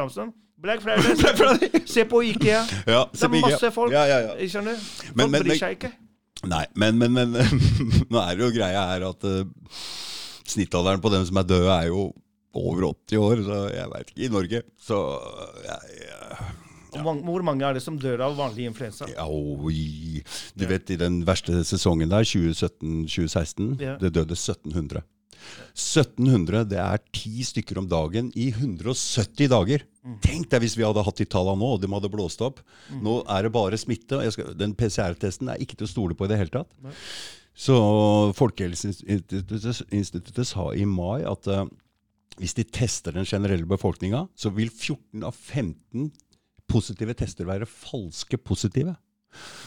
[0.59, 1.15] Black Friday.
[1.23, 1.81] Black Friday.
[1.87, 2.65] Se på Ikea.
[2.91, 3.49] Ja, Det se er på Ikea.
[3.55, 3.91] masse folk.
[3.95, 4.35] Ja, ja, ja.
[4.51, 4.83] Skjønner du?
[4.83, 5.93] Folk Men- men- bryr seg ikke.
[6.47, 7.33] Nei, men, men, men
[8.11, 9.41] nå er det jo greia her at uh,
[10.47, 12.09] snittalderen på dem som er døde, er jo
[12.57, 13.43] over 80 år.
[13.45, 14.23] Så jeg veit ikke.
[14.25, 14.61] I Norge.
[14.81, 14.97] Så
[15.65, 16.55] jeg, jeg
[16.99, 19.05] Og Hvor mange er det som dør av vanlig influensa?
[19.11, 20.23] Ja, oi.
[20.57, 23.97] Du vet, i den verste sesongen der, 2017-2016, Ja.
[24.01, 25.03] det døde 1700.
[25.77, 29.79] 1700, det er ti stykker om dagen i 170 dager.
[30.25, 32.59] Tenk deg hvis vi hadde hatt de tallene nå, og de hadde blåst opp.
[32.91, 34.19] Nå er det bare smitte.
[34.33, 36.71] Skal, den PCR-testen er ikke til å stole på i det hele tatt.
[36.83, 36.91] Nei.
[37.59, 37.75] Så
[38.39, 41.65] Folkehelseinstituttet sa i mai at eh,
[42.39, 46.09] hvis de tester den generelle befolkninga, så vil 14 av 15
[46.69, 48.95] positive tester være falske positive.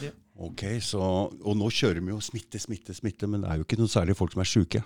[0.02, 0.12] Ja.
[0.42, 3.78] Ok, så, Og nå kjører vi jo smitte, smitte, smitte, men det er jo ikke
[3.78, 4.82] noe særlig folk som er sjuke.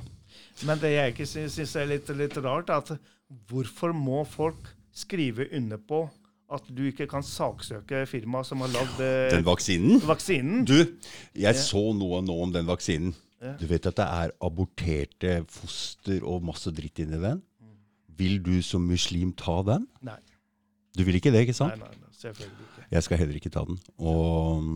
[0.67, 3.11] Men det jeg ikke syns er litt, litt rart, er at
[3.49, 6.07] hvorfor må folk skrive under på
[6.53, 10.67] at du ikke kan saksøke firmaet som har lagd eh, Den vaksinen vaksinen?
[10.69, 10.77] Du,
[11.35, 13.15] jeg så noe nå om den vaksinen.
[13.43, 13.55] Ja.
[13.61, 17.43] Du vet at det er aborterte foster og masse dritt inni den?
[18.19, 19.87] Vil du som muslim ta den?
[20.07, 20.19] Nei.
[20.97, 21.77] Du vil ikke det, ikke sant?
[21.77, 22.87] Nei, nei, nei, selvfølgelig ikke.
[22.97, 23.77] Jeg skal heller ikke ta den.
[23.99, 24.71] Og,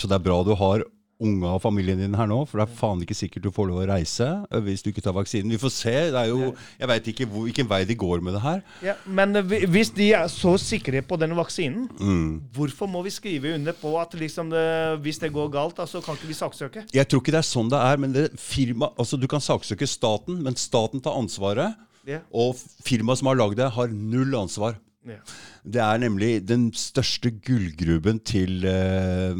[0.00, 0.82] så det er bra du har
[1.22, 3.76] unga og familien din her nå, for det er faen ikke sikkert du får lov
[3.78, 5.52] å reise eh, hvis du ikke tar vaksinen.
[5.54, 5.92] Vi får se.
[6.10, 6.48] Det er jo,
[6.80, 8.64] jeg veit ikke hvor, hvilken vei de går med det her.
[8.82, 12.40] Ja, men eh, hvis de er så sikre på denne vaksinen, Mm.
[12.56, 14.64] hvorfor må vi skrive under på at liksom det,
[15.04, 16.84] hvis det går galt, så så kan ikke vi saksøke?
[16.90, 19.86] Jeg tror ikke det er sånn det er, men det firma, altså du kan saksøke
[19.86, 21.78] staten, men staten tar ansvaret.
[22.08, 22.22] Ja.
[22.34, 24.78] Og firmaet som har lagd det, har null ansvar.
[25.02, 25.22] Yeah.
[25.66, 29.34] Det er nemlig den største gullgruben til uh,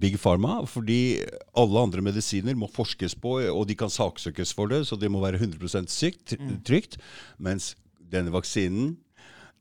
[0.00, 0.58] Big Pharma.
[0.68, 1.22] Fordi
[1.56, 5.24] alle andre medisiner må forskes på, og de kan saksøkes for det, så det må
[5.24, 6.98] være 100 sykt, trygt.
[7.38, 7.72] Mens
[8.12, 8.94] denne vaksinen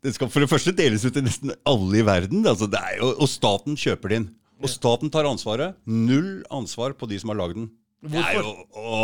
[0.03, 2.43] den skal for det første deles ut til nesten alle i verden.
[2.43, 4.25] Altså det er jo, og staten kjøper den.
[4.63, 5.77] Og staten tar ansvaret.
[5.87, 7.69] Null ansvar på de som har lagd den.
[8.03, 8.95] Er jo, å,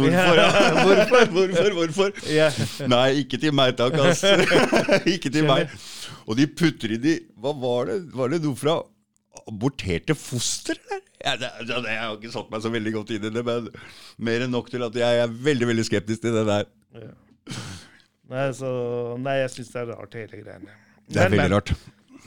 [0.00, 0.38] hvorfor?
[0.40, 0.46] Ja.
[0.80, 1.26] hvorfor?
[1.34, 1.74] Hvorfor?
[1.76, 2.12] Hvorfor?
[2.32, 2.46] Ja.
[2.88, 4.22] Nei, ikke til meg, takk, ass.
[5.14, 5.68] ikke til meg.
[6.24, 7.98] Og de putter i de Hva var det?
[8.16, 8.78] Var det noe fra
[9.50, 11.36] aborterte foster, Der?
[11.40, 13.66] Det, det, jeg har ikke satt meg så veldig godt inn i det, men
[14.24, 16.64] mer enn nok til at jeg er veldig veldig skeptisk til det der.
[16.96, 17.10] Ja.
[18.30, 18.70] Nei, så,
[19.20, 20.78] nei, jeg syns det er rart, hele greiene.
[21.10, 21.74] Det er Men- veldig rart.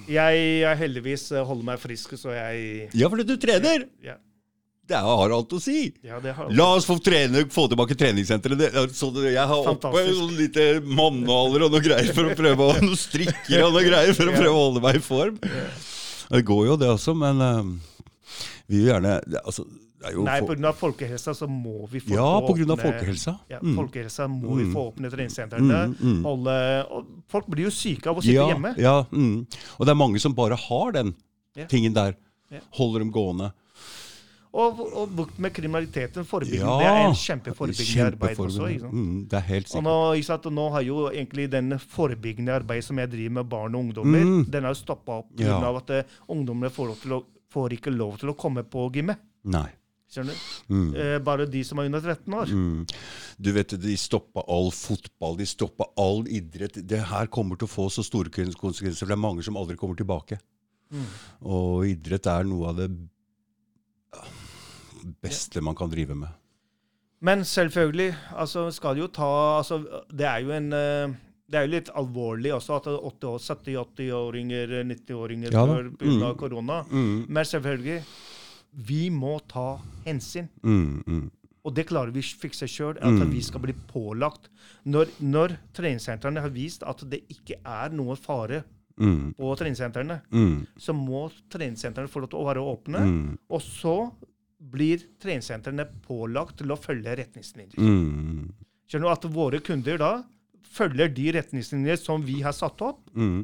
[0.09, 3.85] Jeg, jeg heldigvis holder meg frisk, så jeg Ja, fordi du trener!
[4.03, 4.15] Ja,
[4.87, 5.93] Det har alt å si.
[6.03, 8.59] ja det har La oss få, trene, få tilbake treningssenteret.
[8.59, 12.99] Det Jeg har oppe sånn lite mannaler og noe greier for å prøve å Noen
[12.99, 15.39] strikker og noe greier for å prøve å holde meg i form.
[16.33, 17.63] Det går jo, det også, men uh,
[18.67, 19.63] vi vil gjerne altså,
[20.11, 20.73] jo Nei, pga.
[20.75, 23.37] folkehelsa så må vi få Ja, på grunn av åpne- folkehelsa.
[23.49, 23.75] Ja, Mm.
[23.77, 25.95] folkehelsa må vi få åpne treningssentrene.
[25.95, 27.23] Mm, mm.
[27.31, 28.75] Folk blir jo syke av å sitte ja, hjemme.
[28.77, 29.47] Ja, mm.
[29.79, 31.15] Og det er mange som bare har den
[31.55, 31.67] yeah.
[31.69, 32.17] tingen der.
[32.51, 32.63] Yeah.
[32.75, 33.53] Holder dem gående.
[34.53, 36.25] Og, og bukt med kriminaliteten.
[36.29, 36.69] Forebyggende.
[36.69, 36.77] Ja.
[36.77, 38.89] Det er en kjempeforebyggende arbeid også.
[38.91, 39.83] Mm, det er helt Og sikkert.
[39.87, 43.49] nå, ikke sant, og nå har jo egentlig den forebyggende arbeid som jeg driver med
[43.49, 44.43] barn og ungdommer, Mm.
[44.51, 45.57] den har jo stoppa opp Ja.
[45.57, 46.93] Av at uh, ungdommene får,
[47.49, 49.17] får ikke lov til å komme på gymmet.
[49.43, 49.69] Nei.
[50.13, 50.73] Skjønner du?
[50.75, 50.95] Mm.
[50.95, 52.45] Eh, bare de som er under 13 år.
[52.53, 52.85] Mm.
[53.41, 56.77] Du vet, De stoppa all fotball, de stoppa all idrett.
[56.85, 59.75] Det her kommer til å få så store konsekvenser, for det er mange som aldri
[59.75, 60.37] kommer tilbake.
[60.93, 61.07] Mm.
[61.49, 62.91] Og idrett er noe av det
[65.23, 66.29] beste man kan drive med.
[67.23, 69.77] Men selvfølgelig, altså skal det jo ta altså,
[70.11, 71.13] Det er jo en eh,
[71.53, 76.09] det er jo litt alvorlig også at 70-80-åringer, 90-åringer Ja dør pga.
[76.09, 76.37] Mm.
[76.39, 76.77] korona.
[76.89, 77.25] Mm.
[77.29, 77.99] Men selvfølgelig,
[78.87, 79.77] vi må ta
[80.07, 80.47] hensyn.
[80.63, 81.25] Mm, mm.
[81.63, 83.29] Og det klarer vi å fikse sjøl, at Mm.
[83.31, 84.49] vi skal bli pålagt.
[84.85, 90.67] Når, når treningssentrene har vist at det ikke er noe fare Mm, på treningssentrene, mm,
[90.77, 92.99] så må treningssentrene få lov til å være åpne.
[93.49, 94.11] Og så
[94.73, 97.77] blir treningssentrene pålagt til å følge retningslinjer.
[97.77, 98.51] mm,
[98.89, 100.11] Skjønner du at våre kunder da
[100.73, 103.03] følger de retningslinjer som vi har satt opp?
[103.15, 103.43] mm.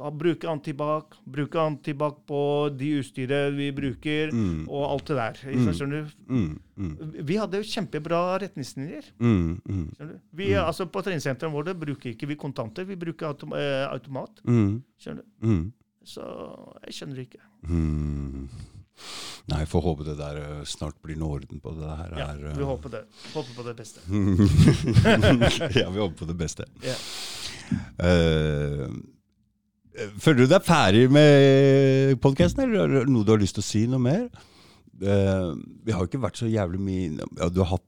[0.00, 2.38] Da bruker antibac, bruker antibac på
[2.72, 4.62] de utstyret vi bruker, Mm.
[4.66, 5.40] og alt det der.
[5.52, 5.66] Mm.
[5.76, 6.14] Skjønner du?
[6.32, 6.94] Mm, mm,
[7.28, 9.10] Vi hadde jo kjempebra retningslinjer.
[9.20, 10.20] Skjønner du?
[10.32, 14.40] Vi, altså På treningssentrene våre bruker ikke vi kontanter, vi bruker autom eh, automat.
[14.48, 15.46] mm, Skjønner du?
[15.46, 15.72] mm,
[16.02, 16.24] Så
[16.86, 17.40] jeg skjønner ikke.
[17.68, 18.48] mm.
[19.50, 22.12] Nei, får håpe det der eh, snart blir noe orden på det her.
[22.18, 23.04] Ja, er, eh, Vi håper det.
[23.34, 24.04] Håper på det beste.
[25.80, 26.68] ja, vi håper på det beste.
[26.84, 27.00] Yeah.
[28.02, 28.86] Uh,
[30.22, 33.70] føler du deg ferdig med podkasten, eller er det noe du har lyst til å
[33.70, 34.30] si noe mer?
[35.00, 35.52] Eh,
[35.84, 37.86] vi har ikke vært så jævlig mye ja, du, har hatt,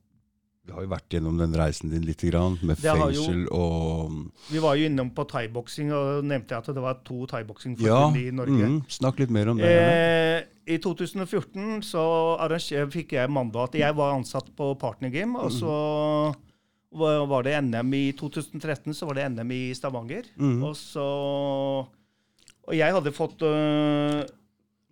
[0.63, 2.23] du har jo vært gjennom den reisen din litt,
[2.63, 4.13] med Det fengsel jo- og
[4.49, 8.31] Vi var jo innom på thaiboksing og nevnte at det var to Ja, thaiboksingforbund i
[8.31, 8.69] Norge.
[8.69, 9.67] mm, snakk litt mer om det.
[9.67, 12.39] Eh, I 2014 så
[12.93, 13.75] fikk jeg mandat.
[13.75, 16.37] Jeg var ansatt på Partner Game, og så
[16.93, 20.23] var var det NM i 2013 så var det NM i Stavanger.
[20.39, 20.63] Mm.
[20.63, 21.89] Og så
[22.69, 24.23] Og jeg hadde fått øh,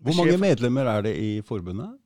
[0.02, 1.99] Hvor mange medlemmer er det i forbundet?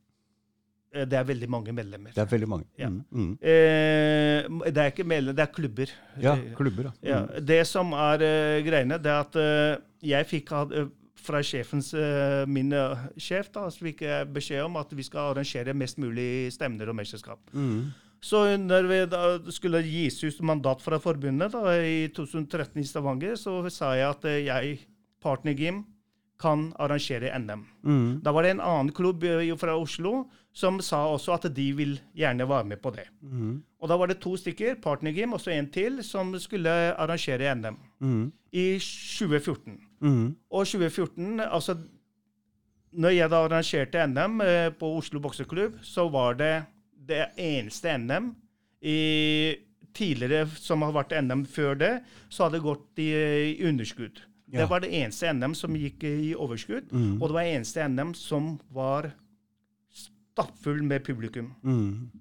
[0.95, 2.13] Eh, Det er veldig mange medlemmer.
[2.15, 2.65] Det er veldig mange.
[2.79, 2.87] Ja.
[2.89, 3.31] Mm, mm.
[3.41, 5.91] Eh, det er ikke medlemmer, det er klubber.
[6.23, 6.91] Ja, klubber, ja.
[7.09, 7.45] Ja, Mm.
[7.45, 10.87] det som er uh, greiene, det er at uh, jeg fikk eh,
[11.25, 11.87] fra sjefens,
[12.47, 12.69] min
[13.17, 16.95] sjef da, så fikk jeg beskjed om at vi skal arrangere mest mulig stevner og
[16.99, 17.39] mesterskap.
[17.51, 17.87] Mm.
[18.21, 23.35] Så når vi da skulle gis ut mandat fra forbundet da, i 2013 i Stavanger,
[23.41, 24.79] så sa jeg at jeg,
[25.19, 25.83] Partner Gym,
[26.37, 27.65] kan arrangere NM.
[27.87, 28.21] Mm.
[28.21, 29.23] Da var det en annen klubb
[29.57, 33.03] fra Oslo som sa også at de vil gjerne være med på det.
[33.21, 33.57] Mm.
[33.83, 37.75] Og da var det to stykker, Partnergym og så en til, som skulle arrangere NM
[37.99, 38.31] Mm.
[38.55, 39.75] i 2014.
[40.01, 40.35] Mm.
[40.51, 41.75] Og 2014, altså
[42.95, 46.63] Når jeg da arrangerte NM eh, på Oslo bokseklubb, så var det
[47.07, 48.29] det eneste NM
[48.81, 49.55] i
[49.95, 51.91] tidligere som har vært NM før det,
[52.29, 53.09] så hadde det gått i,
[53.51, 54.21] i underskudd.
[54.53, 54.61] Ja.
[54.61, 57.21] Det var det eneste NM som gikk i overskudd, Mm.
[57.21, 59.11] og det var det eneste NM som var
[60.35, 61.53] stappfull med publikum.
[61.63, 62.11] Mm.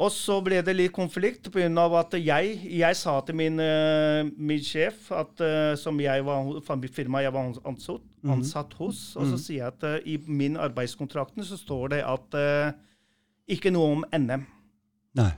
[0.00, 1.68] Og så ble det litt konflikt pga.
[1.98, 6.94] at jeg, jeg sa til min, eh, min sjef, at, eh, som jeg var, firmaet
[6.94, 11.44] firma jeg var ansatt, ansatt hos, og så sier jeg at eh, i min arbeidskontrakten
[11.44, 12.38] så står det at
[13.50, 14.46] ikke noe om NM.
[15.20, 15.32] Nei.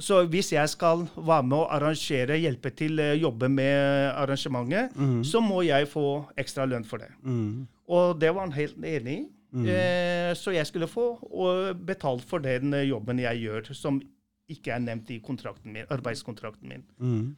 [0.00, 5.22] Så hvis jeg skal være med å arrangere, hjelpe til, jobbe med arrangementet, Mm.
[5.24, 7.10] så må jeg få ekstra lønn for det.
[7.22, 7.66] Mm.
[7.88, 9.26] Og det var han helt enig i.
[9.54, 14.00] Eh, så jeg skulle få og betalt for den eh, jobben jeg gjør, som
[14.48, 15.20] ikke er nevnt i
[15.64, 16.84] min, arbeidskontrakten min.
[17.00, 17.36] Mm.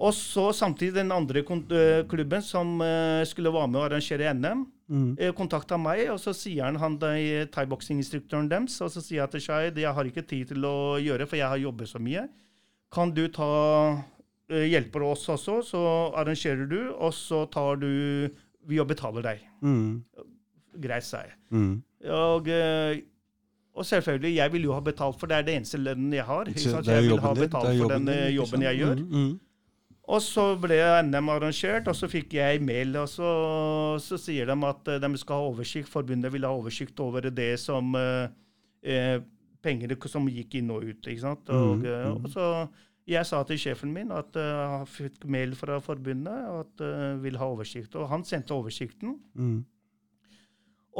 [0.00, 4.66] Og så samtidig den andre eh, klubben som eh, skulle være med å arrangere NM,
[4.90, 5.14] Mm.
[5.20, 9.40] eh, kontakta meg, og så sier han, han thaiboksing-instruktøren deres, og så sier jeg til
[9.44, 12.24] Shahid jeg har ikke tid til å gjøre, for jeg har jobbet så mye.
[12.90, 14.02] Kan du ta
[14.50, 15.82] hjelper oss også, så
[16.18, 18.30] arrangerer du, og så tar du
[18.66, 19.38] Vi og betaler deg.
[19.62, 20.02] Mm.
[20.82, 21.36] Greit, sa jeg.
[21.50, 21.82] Mm.
[22.16, 23.02] Og, eh,
[23.74, 26.50] og selvfølgelig, jeg vil jo ha betalt, for det er det eneste lønnen jeg har.
[26.50, 26.90] Ikke sant?
[26.90, 29.04] Jeg vil ha betalt for den eh, jobben jeg gjør.
[29.04, 29.22] Mm.
[29.28, 29.38] Mm.
[30.10, 33.30] Og så ble NM arrangert, og så fikk jeg mail, og så,
[34.02, 37.52] så sier de at eh, de skal ha oversikt, forbundet vil ha oversikt over det
[37.62, 39.20] som eh,
[39.60, 41.04] Penger som gikk inn og ut.
[41.04, 41.50] ikke sant?
[41.52, 42.24] Og, eh, mhm.
[42.24, 42.46] og så
[43.10, 47.48] jeg sa til sjefen min at jeg fikk mail fra forbundet at jeg vil ha
[47.50, 47.96] oversikt.
[47.98, 49.16] Og han sendte oversikten.
[49.34, 49.60] Mm.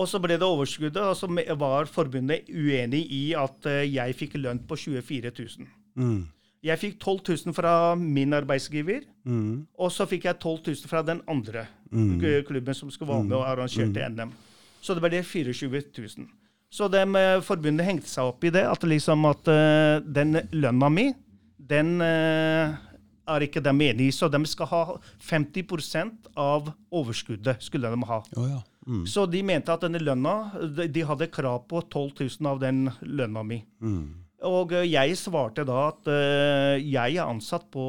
[0.00, 1.28] Og så ble det overskuddet, og så
[1.60, 5.66] var forbundet uenig i at eh, jeg fikk lønn på 24 000.
[6.00, 6.20] Mm.
[6.64, 9.66] Jeg fikk 12 000 fra min arbeidsgiver, Mm.
[9.76, 12.20] og så fikk jeg 12 000 fra den andre Mm.
[12.46, 14.30] klubben som skulle være med og arrangerte NM.
[14.80, 16.28] Så det ble 24 000.
[16.70, 20.88] Så de, eh, forbundet hengte seg opp i det, at, liksom at uh, den lønna
[20.88, 21.08] mi,
[21.58, 22.76] den uh,
[23.26, 24.12] er ikke de enig i.
[24.14, 24.82] Så de skal ha
[25.18, 27.58] 50% av overskuddet.
[27.62, 28.20] skulle de ha.
[28.36, 28.60] Oh, ja.
[28.90, 29.04] Mm.
[29.06, 30.32] Så de mente at denne lønna,
[30.76, 33.60] de- de hadde krav på 12 000 av den lønna mi.
[33.80, 34.00] Mm.
[34.50, 37.84] Og eh, jeg svarte da at uh, jeg er ansatt på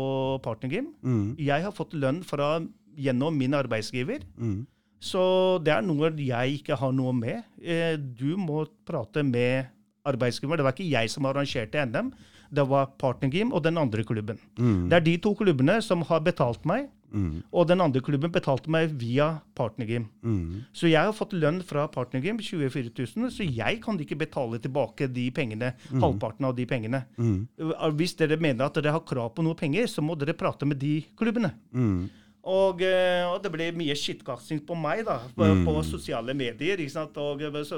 [0.45, 0.91] Partnergym.
[1.01, 1.35] Mm.
[1.39, 2.59] Jeg har fått lønn fra,
[2.99, 4.21] gjennom min arbeidsgiver.
[4.37, 4.59] Mm.
[5.01, 5.21] Så
[5.65, 7.41] det er noe jeg ikke har noe med.
[7.63, 9.71] Uh, Du må prate med
[10.05, 10.59] arbeidsgiver.
[10.61, 12.11] Det var ikke jeg som arrangerte NM.
[12.51, 14.37] Det var Partnergym og den andre klubben.
[14.59, 14.89] Mm.
[14.91, 17.43] Det er de to klubbene som har betalt meg, Mm.
[17.51, 20.05] og den andre klubben betalte meg via Partnergym.
[20.23, 20.63] Mm.
[20.73, 25.09] Så jeg har fått lønn fra Partnergym, 24 000, så jeg kan ikke betale tilbake
[25.11, 27.03] de pengene, halvparten av de pengene.
[27.17, 27.47] Mm.
[27.59, 30.65] Uh, Hvis dere mener at dere har krav på noe penger, så må dere prate
[30.65, 31.51] med de klubbene.
[31.75, 32.09] Mm.
[32.41, 35.65] Og, eh, og det ble mye skittkasting på meg da, på, Mm.
[35.67, 36.79] på sosiale medier.
[36.79, 37.15] ikke sant?
[37.21, 37.77] Og, eh, så,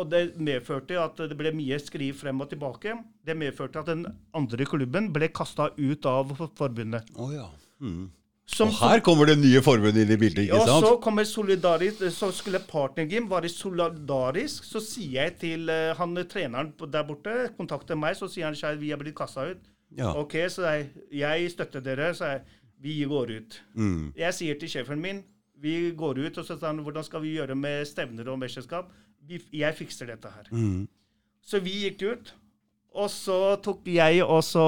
[0.00, 2.96] og det medførte at det ble mye skriv frem og tilbake.
[3.26, 7.06] Det medførte at den andre klubben ble kasta ut av forbundet.
[7.16, 7.46] Oh, ja.
[7.80, 8.08] Mm.
[8.60, 12.32] Og her kommer det nye forbundet inn i bildet, ikke og så kommer solidarisk, så
[12.34, 14.66] skulle Partnergym være solidarisk.
[14.66, 18.80] Så sier jeg til uh, han treneren der borte, kontakter meg, så sier han at
[18.80, 19.68] vi er blitt kasta ut.
[19.96, 20.12] Ja.
[20.18, 23.60] OK, så jeg, jeg støtter dere, så jeg, vi går ut.
[23.74, 24.10] Mm.
[24.18, 25.22] Jeg sier til sjefen min
[25.60, 28.90] vi går ut, og så sier han hvordan skal vi gjøre med stevner og mesterskap.
[29.28, 30.48] Jeg fikser dette her.
[30.50, 30.86] Mm.
[31.44, 32.32] Så vi gikk ut.
[32.94, 34.64] Og så tok jeg og så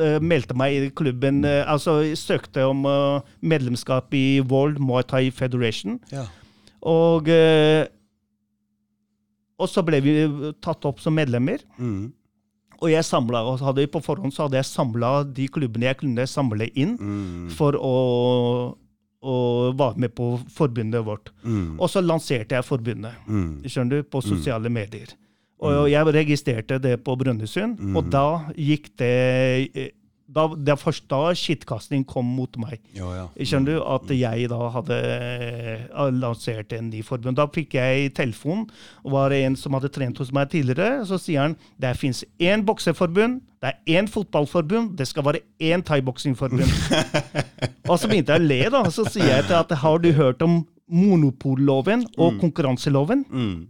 [0.00, 5.28] eh, meldte meg i klubben eh, Altså søkte om eh, medlemskap i World Muay Thai
[5.30, 5.98] Federation.
[6.10, 6.24] Ja.
[6.80, 7.28] Og,
[9.60, 10.14] og så ble vi
[10.64, 11.60] tatt opp som medlemmer.
[11.76, 12.06] Mm.
[12.80, 16.24] Og jeg samlet, og hadde, på forhånd så hadde jeg samla de klubbene jeg kunne
[16.30, 17.50] samle inn Mm.
[17.52, 17.92] for å,
[19.20, 19.34] å
[19.76, 21.28] være med på forbundet vårt.
[21.44, 21.74] Mm.
[21.76, 23.60] Og så lanserte jeg forbundet Mm.
[23.68, 25.12] skjønner du, på sosiale medier.
[25.60, 29.16] Og jeg registrerte det på Brønnøysund, og da gikk det
[29.74, 29.90] eh,
[30.30, 32.78] da, Det er først da skittkasting kom mot meg.
[32.94, 33.24] Ja, ja.
[33.34, 33.80] Skjønner du?
[33.82, 37.38] At jeg da hadde eh, lansert en ny forbund.
[37.40, 38.68] Da fikk jeg telefon.
[39.04, 41.04] og var en som hadde trent hos meg tidligere.
[41.08, 45.82] Så sier han det fins én bokseforbund, det er én fotballforbund, det skal være én
[45.84, 46.70] thaiboksingforbund.
[47.90, 48.84] og så begynte jeg å le, da.
[48.88, 53.26] Så sier jeg til at har du hørt om monopolloven og konkurranseloven?
[53.28, 53.68] Mm.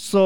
[0.00, 0.24] Så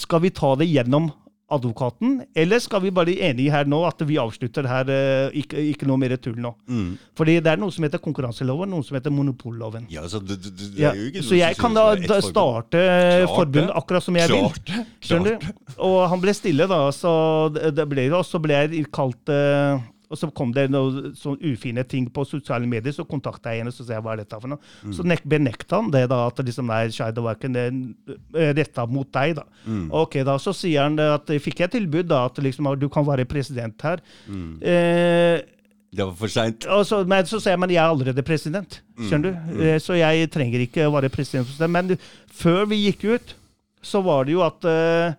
[0.00, 1.10] skal vi ta det gjennom
[1.50, 5.88] advokaten, eller skal vi bare enige her nå at vi avslutter her, eh, ikke, ikke
[5.90, 6.52] noe mer tull nå?
[6.70, 6.92] Mm.
[7.18, 9.88] Fordi det er noe som heter konkurranseloven, noe som heter monopolloven.
[9.90, 10.92] Ja, så det, det, det Ja,
[11.26, 12.84] så jeg kan da, da starte
[13.32, 14.30] forbund akkurat som jeg.
[14.30, 14.84] Klart vil.
[15.02, 15.78] Skjønner Klart du?
[15.90, 17.12] Og han ble stille, da, så
[17.50, 18.14] det ble det.
[18.14, 22.24] Og så ble jeg kalt eh, Og så kom det noen sånn ufine ting på
[22.26, 24.58] sosiale medier, så kontakta jeg henne og så sa jeg, hva er dette for noe.
[24.82, 24.94] Mm.
[24.96, 29.36] Så nek benekta han det, da, at liksom, nei, det var ikke retta mot deg.
[29.38, 29.44] da.
[29.66, 29.86] Mm.
[30.02, 33.24] Ok, da, Så sier han at fikk jeg tilbud da, at liksom, du kan være
[33.30, 34.02] president her.
[34.26, 34.58] Mm.
[34.62, 35.40] Eh,
[35.90, 36.66] Det var for seint.
[37.10, 38.80] Men så sier jeg men jeg er allerede president.
[38.98, 39.62] Skjønner du?
[39.62, 41.48] Eh, Så jeg trenger ikke å være president.
[41.70, 41.96] Men
[42.30, 43.34] før vi gikk ut,
[43.82, 45.14] så var det jo at eh,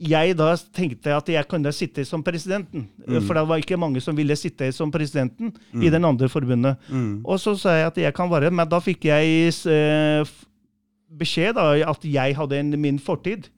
[0.00, 2.84] jeg da tenkte at jeg kunne sitte som presidenten.
[3.06, 3.20] Mm.
[3.26, 5.50] For det var ikke mange som ville sitte som presidenten
[5.82, 6.76] i den andre forbundet.
[6.88, 7.24] Mm.
[7.26, 10.28] Og så sa jeg at jeg kan være, men da fikk jeg eh,
[11.18, 13.48] beskjed da, at jeg hadde en, min fortid,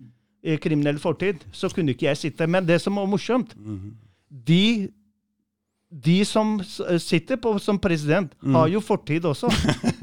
[0.45, 2.47] eh, kriminell fortid, så kunne ikke jeg sitte.
[2.49, 3.93] Men det som var morsomt, Mhm.
[4.47, 4.89] de,
[5.91, 6.53] de som
[7.03, 9.51] sitter på som president, har jo fortid også.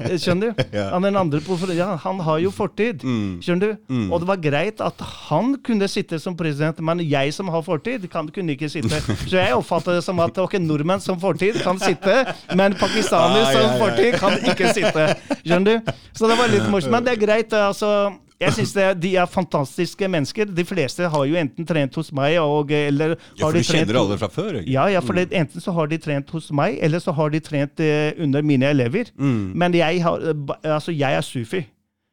[0.04, 0.64] Eh, Skjønner du?
[0.78, 0.90] Ja.
[0.92, 3.00] Han, den andre på, ja, han har jo fortid.
[3.02, 3.38] Mm.
[3.42, 3.78] Skjønner du?
[3.88, 4.04] Mm.
[4.12, 8.04] Og det var greit at han kunne sitte som president, men jeg som har fortid,
[8.12, 9.00] kan, kunne ikke sitte.
[9.30, 12.20] Så jeg oppfatter det som at ok, nordmenn som fortid kan sitte,
[12.58, 13.82] men pakistanere Ai, som ai, ai.
[13.82, 15.08] fortid kan ikke sitte.
[15.40, 15.92] Skjønner du?
[16.12, 16.92] Så det var litt morsomt.
[16.98, 17.54] Men det er greit.
[17.56, 17.94] altså...
[18.40, 18.72] Jeg synes
[19.02, 20.44] De er fantastiske mennesker.
[20.54, 24.18] De fleste har jo enten trent hos meg, og, eller Ja, for du kjenner alle
[24.20, 24.60] fra før?
[24.60, 24.70] ikke?
[24.70, 27.40] ja, ja, for det, enten så har de trent hos meg, eller så har de
[27.40, 29.10] trent eh, under mine elever.
[29.18, 29.52] Mm.
[29.58, 31.64] Men jeg, har, eh, altså, jeg er sufi.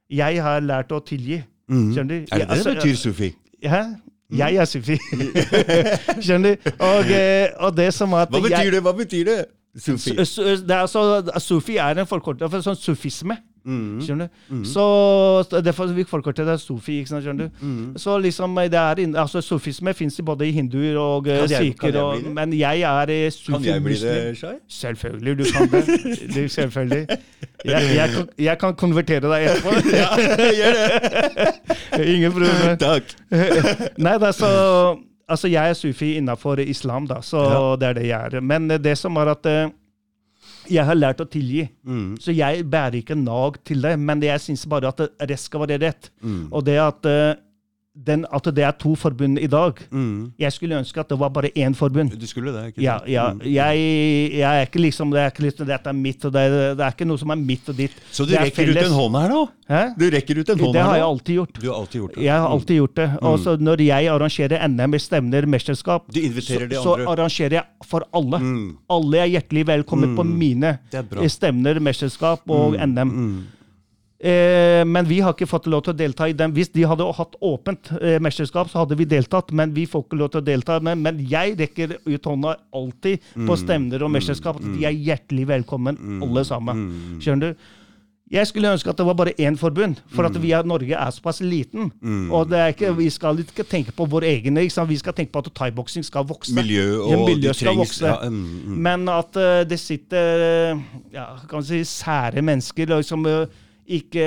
[0.09, 1.43] Jeg har lært å tilgi.
[1.69, 1.93] Mm.
[1.93, 2.25] Skjønner du?
[2.31, 3.31] Er det det altså, betyr, Sufi?
[3.65, 3.83] Hæ?
[4.37, 4.97] Jeg er sufi.
[6.25, 6.69] Skjønner du?
[6.79, 8.81] Og, eh, og det som at Hva betyr jeg, det?
[8.85, 9.37] Hva betyr det?
[9.77, 10.13] Sufi?
[10.15, 13.37] Su- su- det er altså, Sufi er en forkortelse for sånn sufisme.
[13.65, 14.01] Mm.
[14.01, 14.63] Skjønner du?
[14.69, 16.99] Så Derfor vi forkorter det sofi.
[17.01, 17.65] ikke sant, skjønner du?
[17.65, 17.97] Mm.
[17.97, 21.97] Så liksom det er altså Sufisme fins både i hinduer og eh, Kan jeg- sikher,
[22.01, 24.37] og, men jeg er eh, Kan jeg bli det.
[24.37, 24.53] Shai?
[24.69, 26.35] Selvfølgelig, du kan det.
[26.35, 27.07] Du, selvfølgelig.
[27.65, 29.69] Jeg, jeg, kan- jeg kan konvertere deg etterpå.
[30.01, 30.09] ja,
[30.59, 32.05] Gjør det!
[32.15, 32.77] Ingen problem.
[32.77, 33.03] Takk.
[34.05, 34.53] Nei, er så
[35.27, 37.75] Altså, jeg er sufi innafor islam, da, så Ja.
[37.81, 38.41] det er det jeg er.
[38.45, 39.69] Men det som er at eh,
[40.71, 41.65] jeg har lært å tilgi.
[41.87, 42.15] Mm.
[42.21, 45.79] Så jeg bærer ikke nag til det, men jeg syns bare at rett skal være
[45.83, 46.09] rett.
[46.21, 46.47] Mm.
[46.51, 47.35] Og det at, eh,
[47.95, 50.33] den, at det er to forbund i dag Mm.
[50.39, 52.11] Jeg skulle ønske at det var bare én forbund.
[52.19, 53.31] Du skulle det, ikke Ja, ja.
[53.33, 53.39] Mm.
[53.45, 53.77] Jeg,
[54.35, 56.83] jeg er ikke liksom Det er ikke liksom, dette er mitt, og det er, det
[56.85, 57.91] er ikke noe som er mitt og ditt.
[58.11, 59.47] Så du Det er rekker ut en hånd her nå?
[59.69, 59.81] Hæ?
[59.97, 60.97] Du rekker ut en hånd Det her har nå?
[60.99, 61.53] jeg alltid gjort.
[61.61, 62.23] Du har alltid gjort det.
[62.23, 62.53] Jeg har Mm.
[62.53, 63.09] alltid gjort det.
[63.21, 67.63] Og så når jeg arrangerer NM, stevner, mesterskap, Du inviterer de så, så arrangerer jeg
[67.85, 68.39] for alle.
[68.39, 68.77] Mm.
[68.89, 70.37] Alle er hjertelig velkommen på Mm.
[70.37, 72.93] mine Det er stevner, mesterskap og Mm.
[72.93, 73.43] NM.
[74.25, 74.31] Mm.
[74.31, 76.51] Eh, men vi har ikke fått lov til å delta i den.
[76.55, 80.17] Hvis de hadde hatt åpent eh, mesterskap, så hadde vi deltatt, men vi får ikke
[80.17, 80.79] lov til å delta.
[80.81, 83.57] Men, men jeg rekker ut hånda alltid på Mm.
[83.61, 84.57] stevner og mesterskap.
[84.57, 86.85] at De er hjertelig velkommen, alle sammen.
[86.89, 87.19] Mm.
[87.21, 87.65] Skjønner du?
[88.31, 91.11] Jeg skulle ønske at det var bare én forbund, for at vi er, Norge er
[91.13, 91.91] såpass liten.
[92.01, 92.31] Mm.
[92.33, 95.43] Og det er ikke, vi skal ikke tenke på vår egen, vi skal tenke på
[95.45, 96.55] at thaiboksing skal vokse.
[96.57, 98.05] Miljø og Ja, miljø skal trengs vokse.
[98.07, 98.79] ja, mm, mm.
[98.81, 100.81] Men at uh, det sitter eh,
[101.13, 103.45] ja, kan si, sære mennesker liksom, eh,
[103.85, 104.25] ikke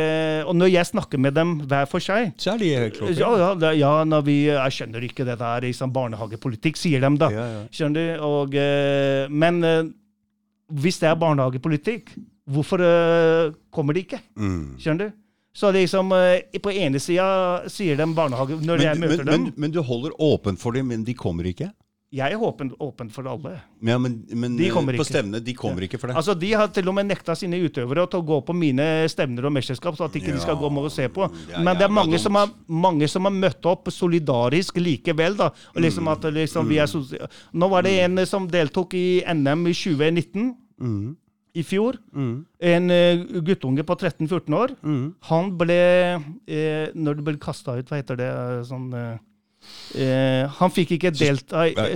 [0.48, 3.18] Og når jeg snakker med dem hver for seg Så er de klart.
[3.18, 7.30] ja, ja, ja, når vi, jeg skjønner ikke det der liksom, barnehagepolitikk, sier de da.
[7.34, 7.62] Ja, ja.
[7.74, 8.26] Skjønner du?
[8.28, 9.88] Og, eh, men eh,
[10.78, 12.12] hvis det er barnehagepolitikk,
[12.48, 14.20] hvorfor eh, kommer de ikke?
[14.38, 14.76] Mm.
[14.78, 15.18] Skjønner du?
[15.58, 16.12] Så liksom,
[16.62, 20.12] på ene sida sier de barnehage Når jeg møter men, dem men, men du holder
[20.22, 21.72] åpen for dem, men de kommer ikke?
[22.08, 23.50] Jeg er åpen, åpen for alle.
[23.84, 25.04] Ja, men, men De eh, på ikke.
[25.04, 26.14] stevne, de kommer ikke for det.
[26.16, 29.44] Altså, De har til og med nekta sine utøvere til å gå på mine stevner
[29.44, 31.28] og mesterskap, så at ikke de skal gå med og se på.
[31.58, 32.24] Men det er mange dumt.
[32.24, 35.36] som, har, mange som har møtt opp solidarisk likevel.
[35.36, 35.50] da.
[35.74, 37.28] Og liksom at liksom vi er sosial...
[37.52, 41.16] Nå var det en som deltok i NM i 2019, Mm.
[41.58, 41.96] i fjor.
[42.14, 42.34] Mm.
[42.72, 44.76] En uh, guttunge på 13-14 år.
[44.80, 45.06] Mm.
[45.28, 45.78] Han ble
[46.46, 49.16] eh, Når det ble kasta ut, hva heter det eh, sånn eh,
[49.94, 51.94] eh, Han fikk ikke delta eh,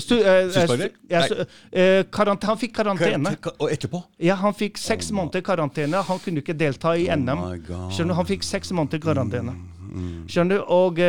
[1.72, 2.04] eh,
[2.46, 3.36] Han fikk karantene.
[3.58, 4.02] Og etterpå?
[4.22, 6.02] Ja, han fikk seks måneder karantene.
[6.08, 7.38] Han kunne ikke delta i NM.
[7.38, 9.56] Oh my Skjønner du, Han fikk seks måneder karantene.
[9.92, 10.22] Mm.
[10.30, 10.68] Skjønner du?
[10.72, 11.00] Og,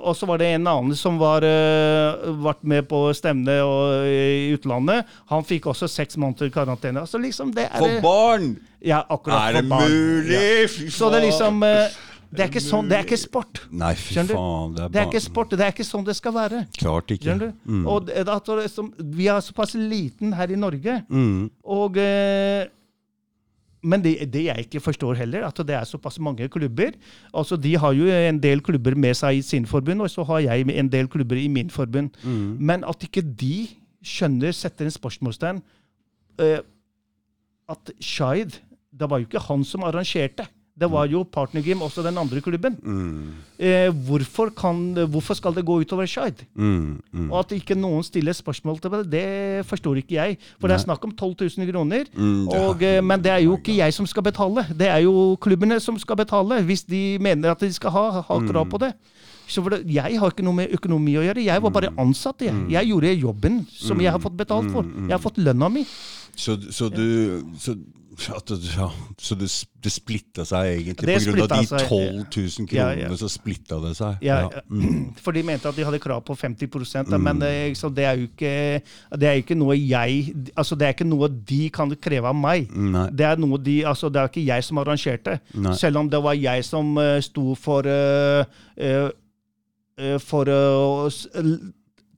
[0.00, 3.58] og så var det en annen som var uh, vært med på stevne
[4.08, 5.10] i utlandet.
[5.28, 7.04] Han fikk også seks måneder karantene.
[7.04, 8.54] Altså, liksom det er For barn!
[8.82, 10.32] Ja, akkurat Er det mulig?
[10.32, 10.88] Ja.
[10.90, 12.00] Så det er liksom faen.
[12.32, 13.58] Det er ikke sånn, det er ikke sport.
[13.70, 14.34] Nei, fy Skjønner du?
[14.38, 14.74] faen.
[14.76, 16.60] Det er, Det er ikke sport, det er ikke sånn det skal være.
[16.78, 17.24] Klart ikke.
[17.28, 17.72] Skjønner du?
[17.72, 17.82] Mm.
[17.92, 20.94] Og det, at det, er som- vi er såpass liten her i Norge.
[21.10, 21.50] Mm.
[21.64, 22.66] Og, eh,
[23.84, 26.92] men det, det jeg ikke forstår heller, at det er såpass mange klubber.
[27.34, 30.38] Altså, De har jo en del klubber med seg i sin forbund, og så har
[30.40, 32.10] jeg en del klubber i min forbund.
[32.24, 32.56] Mm.
[32.60, 33.66] Men at ikke de
[34.02, 35.60] skjønner, setter en spørsmålstegn
[36.40, 36.60] eh,
[37.68, 38.56] At Shaid
[38.92, 40.46] Det var jo ikke han som arrangerte.
[40.82, 42.76] Det var jo partnergym, også den andre klubben.
[42.82, 43.34] Mm.
[43.62, 44.80] Eh, hvorfor, kan,
[45.12, 46.42] hvorfor skal det gå utover Skeid?
[46.58, 46.98] Mm.
[47.12, 47.28] Mm.
[47.30, 50.38] Og at ikke noen stiller spørsmål til det, det forstår ikke jeg.
[50.58, 52.10] For det er snakk om 12 000 kroner.
[52.16, 53.00] Mm, Og, ja.
[53.00, 54.66] men det er jo ikke jeg som skal betale.
[54.74, 58.40] Det er jo klubbene som skal betale, hvis de mener at de skal ha, ha
[58.48, 58.92] krav på det.
[59.46, 61.44] Så for det, Jeg har ikke noe med økonomi å gjøre.
[61.44, 62.42] Jeg var bare ansatt.
[62.46, 64.86] Jeg, jeg gjorde jobben som jeg har fått betalt for.
[65.06, 65.84] Jeg har fått lønna mi.
[66.34, 67.74] Så, så du så,
[68.12, 69.48] det- ja, så det,
[69.82, 73.16] det splitta seg egentlig Det på grunn av de 12 000 Ja, kronene, ja.
[73.16, 74.18] så splitta det seg?
[74.22, 75.14] Ja, Mm.
[75.24, 78.16] For de mente at de hadde krav på 50 da, men det, så det er
[78.20, 78.82] jo ikke,
[79.18, 82.68] det er ikke noe jeg altså Det er ikke noe de kan kreve av meg.
[82.70, 83.08] Nei.
[83.10, 85.38] Det er noe de, altså det er ikke jeg som arrangerte.
[85.54, 85.74] Nei.
[85.78, 88.44] Selv om det var jeg som uh, sto for uh,
[88.76, 91.72] eh, For l-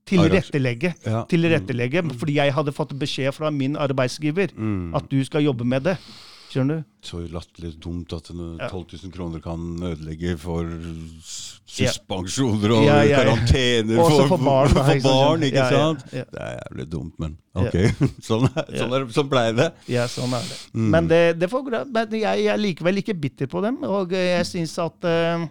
[0.08, 0.94] tilrettelegge.
[1.06, 1.24] Ja.
[1.30, 4.94] Tilrettelegge, fordi jeg hadde fått beskjed fra min arbeidsgiver Mm.
[4.94, 5.96] at du skal jobbe med det.
[6.54, 6.84] Skjønner du?
[7.02, 10.68] Så latterlig dumt at 12 000 kroner kan ødelegge for
[11.66, 16.04] suspensjoner og Ja, ja, karantener for, for barn, for, for barn, ikke sant?
[16.12, 17.76] Det er jævlig dumt, men ok.
[18.28, 19.68] sånn, er, sånn, er, sånn blei det.
[19.90, 20.60] Ja, sånn er det.
[20.76, 20.88] Mm.
[20.94, 21.72] Men det, det får.
[21.90, 23.80] Men jeg, jeg er likevel ikke bitter på dem.
[23.88, 25.46] Og jeg syns at eh,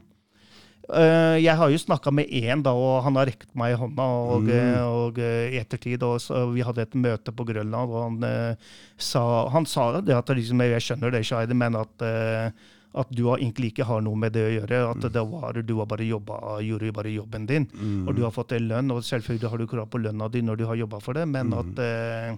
[0.90, 4.04] Jeg har jo snakka med én, da, og han har rekt meg i hånda.
[4.04, 4.50] Og, Mm.
[4.52, 8.24] eh, og eh, i ettertid og så, Vi hadde et møte på Grønland, og han
[8.24, 8.56] eh,
[8.98, 12.52] sa Han sa det at liksom, jeg skjønner det, Shaidi, men at eh,
[12.96, 14.80] at du egentlig ikke har noe med det å gjøre.
[14.92, 17.66] At det var, du har bare jobba, gjorde bare jobben din.
[17.74, 18.08] Mm.
[18.08, 20.60] Og du har fått en lønn, og selvfølgelig har du krav på lønna di når
[20.60, 22.36] du har jobba for det, men at eh,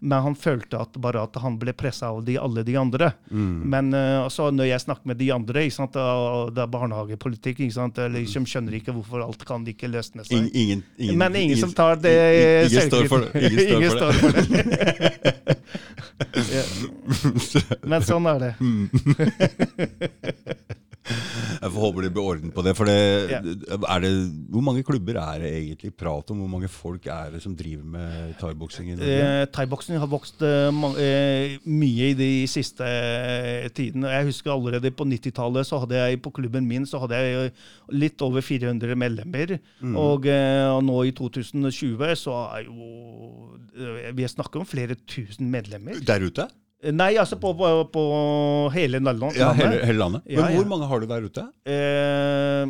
[0.00, 3.12] men han følte at bare at han ble pressa av de, alle de andre.
[3.30, 3.70] Mm.
[3.72, 5.94] Men uh, når jeg snakker med de andre, ikke sant,
[6.54, 10.36] det er barnehagepolitikk, ikke sant, eller liksom skjønner ikke hvorfor alt kan ikke løsne seg.
[10.38, 13.30] Ingen, ingen, ingen, Men ingen som tar det ingen, ingen står for det.
[13.98, 14.42] står for det.
[14.54, 14.62] det.
[16.58, 16.64] ja.
[17.88, 18.52] Men sånn er det.
[21.08, 22.74] Jeg får håpe det blir orden på det.
[22.78, 22.98] For det,
[23.78, 24.12] er det,
[24.52, 26.42] hvor mange klubber er det egentlig prat om?
[26.44, 28.92] Hvor mange folk er det som driver med thaiboksing?
[28.94, 34.12] Eh, Thaiboksing har vokst eh, eh, mye i de siste eh, tidene.
[34.14, 37.66] Jeg husker allerede på 90-tallet så hadde jeg på klubben min så hadde jeg eh,
[37.96, 39.56] litt over 400 medlemmer.
[39.80, 39.96] Mm.
[39.98, 45.50] Og, eh, og nå i 2020 så er jo eh, Vi snakker om flere tusen
[45.52, 45.98] medlemmer.
[46.06, 46.48] Der ute?
[46.94, 48.02] Nei, altså på, på, på
[48.74, 49.34] hele landet.
[49.40, 50.22] Ja, hele, hele landet.
[50.30, 50.60] Ja, Men ja.
[50.60, 51.46] hvor mange har du der ute?
[51.66, 52.68] Eh,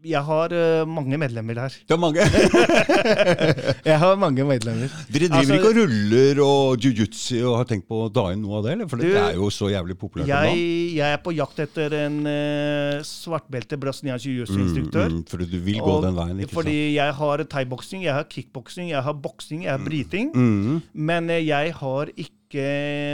[0.00, 1.74] jeg har uh, mange medlemmer der.
[1.84, 2.24] Du har mange.
[3.90, 4.88] Jeg har mange medlemmer.
[5.12, 8.40] Dere driver Altså- ikke og ruller og jiu-jitsu og har tenkt på å ta inn
[8.40, 8.72] noe av det?
[8.78, 8.88] eller?
[8.88, 10.56] For Du, det er jo så jævlig populært Jeg,
[10.96, 15.08] jeg er på jakt etter en uh, svartbelte brasiliansk jiu-jitsu-instruktør.
[15.12, 16.96] Mm, mm, fordi du vil gå Og- den veien, ikke Fordi sant?
[16.96, 20.32] jeg har thaiboksing, jeg har kickboksing, jeg har boksing, jeg har bryting.
[20.32, 22.39] Mm, Men uh, jeg har ikke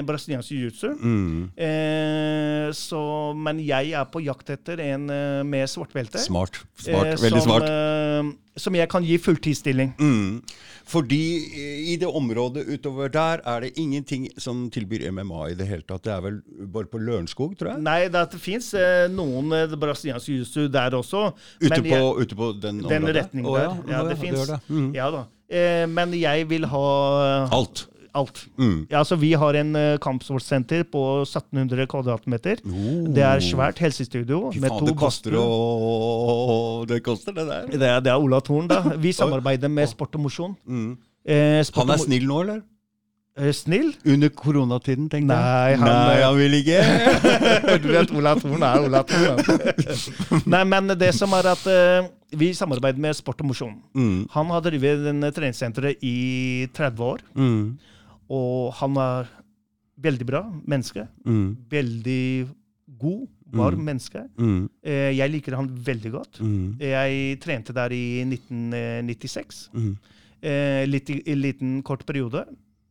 [0.06, 0.94] brasiliansk jiu-jitsu.
[1.00, 1.50] mm.
[1.56, 6.18] Eh, så- men jeg er på jakt etter en eh, med svartbelte.
[6.18, 6.62] Smart.
[6.76, 7.06] smart.
[7.06, 7.62] eh, Veldig som, smart.
[7.68, 9.94] eh, som jeg kan gi fulltidsstilling.
[9.98, 10.42] Mm.
[10.86, 15.82] Fordi i det området utover der er det ingenting som tilbyr MMA i det hele
[15.82, 16.02] tatt.
[16.04, 17.82] Det er vel bare på Lørenskog, tror jeg?
[17.82, 21.32] Nei, det fins eh, noen eh, brasiliansk jiu-jitsu der også.
[21.60, 23.62] Ute på, jeg- ute på den, Den retningen der.
[23.62, 24.50] Ja, Ja, Å, det ja, fins.
[24.70, 24.94] Mm.
[24.94, 25.24] Ja da.
[25.48, 27.86] Eh, men jeg vil ha Alt.
[28.16, 28.42] Alt.
[28.58, 28.86] Mm.
[28.90, 32.62] Ja, så Vi har en uh, kampsportsenter på 1700 kvadratmeter.
[32.66, 33.06] Oh.
[33.16, 37.66] Det er svært helsestudio Fy med faen, det koster å Det koster, det der.
[37.72, 38.82] Det er, det er Ola Thorn, da.
[39.00, 40.56] Vi samarbeider med Sport og Mosjon.
[40.66, 40.96] Mm.
[41.26, 42.60] Eh, Han er snill nå, eller?
[43.36, 43.90] Eh, snill?
[44.08, 45.78] Under koronatiden, tenkte Nei, jeg.
[45.82, 46.78] han- Nei, han vil ikke.
[47.82, 49.42] du vet, Ola Thorn er Ola Thorn.
[50.54, 53.74] Nei, men det som er at uh, vi samarbeider med Sport og Mosjon.
[53.92, 54.22] Mm.
[54.32, 55.04] Han har drevet
[55.36, 57.76] treningssenteret i 30 år, Mm.
[58.30, 59.28] Og han er
[60.02, 61.06] veldig bra menneske.
[61.24, 61.56] Mm.
[61.70, 62.48] Veldig
[62.98, 63.84] god, varm Mm.
[63.84, 64.22] menneske.
[64.38, 64.68] Mm.
[64.82, 66.40] Eh, Jeg liker han veldig godt.
[66.40, 66.76] Mm.
[66.80, 69.68] Jeg trente der i 1996.
[69.74, 69.96] Mm.
[70.42, 72.44] Eh, litt i en liten kort periode.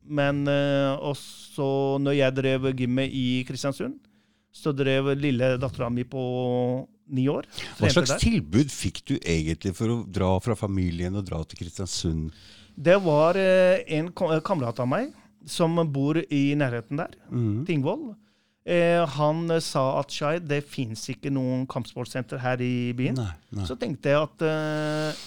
[0.08, 3.96] Men eh, også når jeg drev gymmet i Kristiansund,
[4.56, 6.22] så drev lille dattera mi på
[7.10, 7.46] ni år.
[7.80, 8.22] Hva slags der.
[8.22, 12.32] tilbud fikk du egentlig for å dra fra familien og dra til Kristiansund?
[12.76, 15.12] Det var eh, en kamerat av meg
[15.46, 17.66] som bor i nærheten der, Mm.
[17.66, 18.16] Tingvoll.
[18.66, 23.16] Eh, han sa at Shai, det fins ikke noen kampsportsenter her i byen.
[23.20, 23.66] Nei, nei.
[23.66, 25.20] Så tenkte jeg at eh,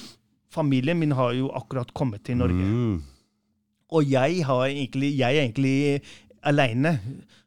[0.51, 2.65] familien min har jo akkurat kommet til Norge.
[2.67, 3.03] Mm.
[3.95, 6.03] Og jeg, har egentlig, jeg er egentlig
[6.43, 6.99] aleine.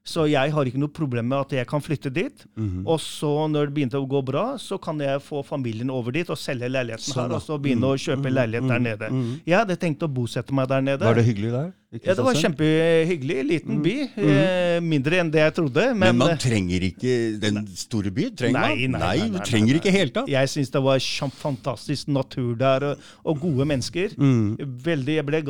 [0.01, 2.45] Så jeg har ikke noe problem med at jeg kan flytte dit.
[2.57, 2.87] Mhm.
[2.89, 6.27] Og så når det begynte å gå bra, så kan jeg få familien over dit
[6.33, 7.35] og selge leiligheten Sånn, her.
[7.37, 9.09] Og så begynne å kjøpe mm, leilighet der mhm, nede.
[9.13, 9.35] mhm.
[9.45, 11.05] Jeg hadde tenkt å bosette meg der nede.
[11.05, 11.69] Var det hyggelig der?
[12.01, 13.37] Ja, det var kjempehyggelig.
[13.51, 13.93] Liten by.
[14.15, 15.83] Eh, mindre enn det jeg trodde.
[15.93, 18.99] Men Men, man eh, trenger ikke den store byen, trenger Nei, man?
[19.01, 20.31] nei, nei, nei, du trenger ikke helt tatt.
[20.31, 21.03] jeg syns det var
[21.43, 24.15] fantastisk natur der, og, og gode mennesker.
[24.17, 24.57] Mm.
[24.87, 25.43] Veldig, Jeg ble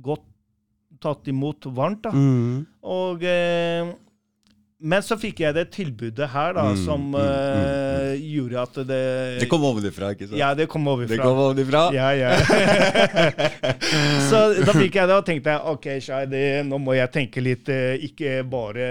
[0.00, 0.24] godt
[1.02, 2.02] tatt imot varmt.
[2.06, 2.10] da.
[2.14, 2.66] Mm.
[2.82, 3.94] Og, eh,
[4.86, 8.74] men så fikk jeg det tilbudet her da, Mm, som mm, mm, eh, gjorde at
[8.90, 9.00] det
[9.40, 10.36] Det kom ovenfra, ikke sant?
[10.38, 11.22] Ja, det kom det overfra.
[11.24, 11.84] kom ovenfra.
[11.96, 12.36] Ja, ja.
[14.30, 17.42] så da fikk jeg det, og tenkte jeg, ok, Shai, det, nå må jeg tenke
[17.44, 18.90] litt, eh, ikke bare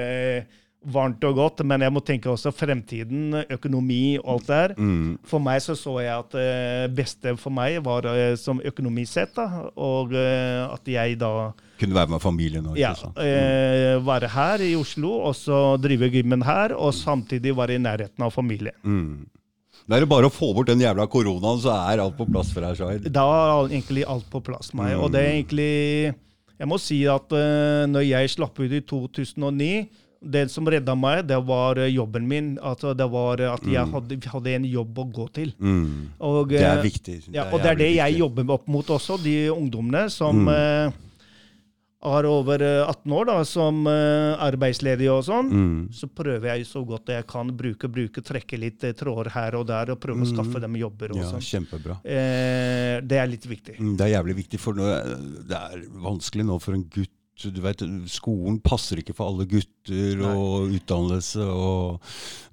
[0.86, 4.74] varmt og godt, men jeg må tenke også fremtiden, økonomi og alt der.
[4.78, 5.16] Mm.
[5.26, 9.70] For meg så så jeg at det beste for meg var eh, som økonomisett, da,
[9.76, 11.32] og eh, at jeg da
[11.80, 16.46] Kunne være med familien òg, ja, eh, være her i Oslo, og så drive gymmen
[16.48, 18.76] her, og samtidig være i nærheten av familien.
[18.84, 19.26] Mm.
[19.86, 22.50] Da er det bare å få bort den jævla koronaen, så er alt på plass
[22.56, 23.10] for deg, Shahid.
[23.14, 24.96] Da er egentlig alt på plass for meg.
[24.98, 26.16] Og det er egentlig
[26.56, 29.90] Jeg må si at uh, når jeg slapp ut i 2009
[30.26, 32.48] det som redda meg, det var eh, jobben min.
[32.64, 35.52] Altså, det var at jeg hadde, hadde en jobb å gå til.
[35.60, 36.16] Mm.
[36.18, 37.18] Og, Det er viktig.
[37.36, 39.20] Ja, og det er det jeg jobber opp mot også.
[39.22, 40.96] De ungdommene som Mm.
[42.06, 45.49] Eh, er over eh, 18 år, da, som arbeidsledig arbeidsledige og sånn.
[45.51, 45.76] Mm.
[45.95, 49.68] Så prøver jeg så godt jeg kan bruke, bruke trekke litt eh, tråder her og
[49.68, 51.12] der, og prøve å skaffe dem jobber.
[51.12, 51.22] og Mm.
[51.24, 51.45] Ja, sånn.
[51.45, 51.99] kjempebra.
[52.03, 53.80] Eh, det er litt viktig.
[53.80, 57.12] Mm, Det er jævlig viktig, for det er vanskelig nå for en gutt.
[57.36, 61.43] Du vet, Skolen passer ikke for alle gutter og utdannelse.
[61.43, 61.99] og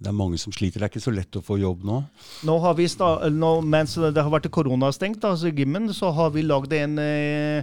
[0.01, 0.81] Det er mange som sliter.
[0.81, 2.01] Det er ikke så lett å få jobb nå.
[2.45, 2.87] Nå har vi
[3.31, 7.63] nå, Mens det har vært koronastengt, altså gymmen, så har vi lagd en, eh,